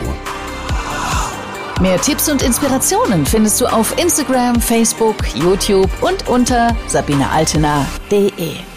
Mehr 1.81 2.01
Tipps 2.01 2.29
und 2.29 2.43
Inspirationen 2.43 3.27
findest 3.27 3.61
du 3.61 3.67
auf 3.67 3.97
Instagram, 4.01 4.61
Facebook, 4.61 5.17
YouTube 5.35 5.91
und 6.01 6.29
unter 6.29 6.77
sabinealtener.de. 6.87 8.68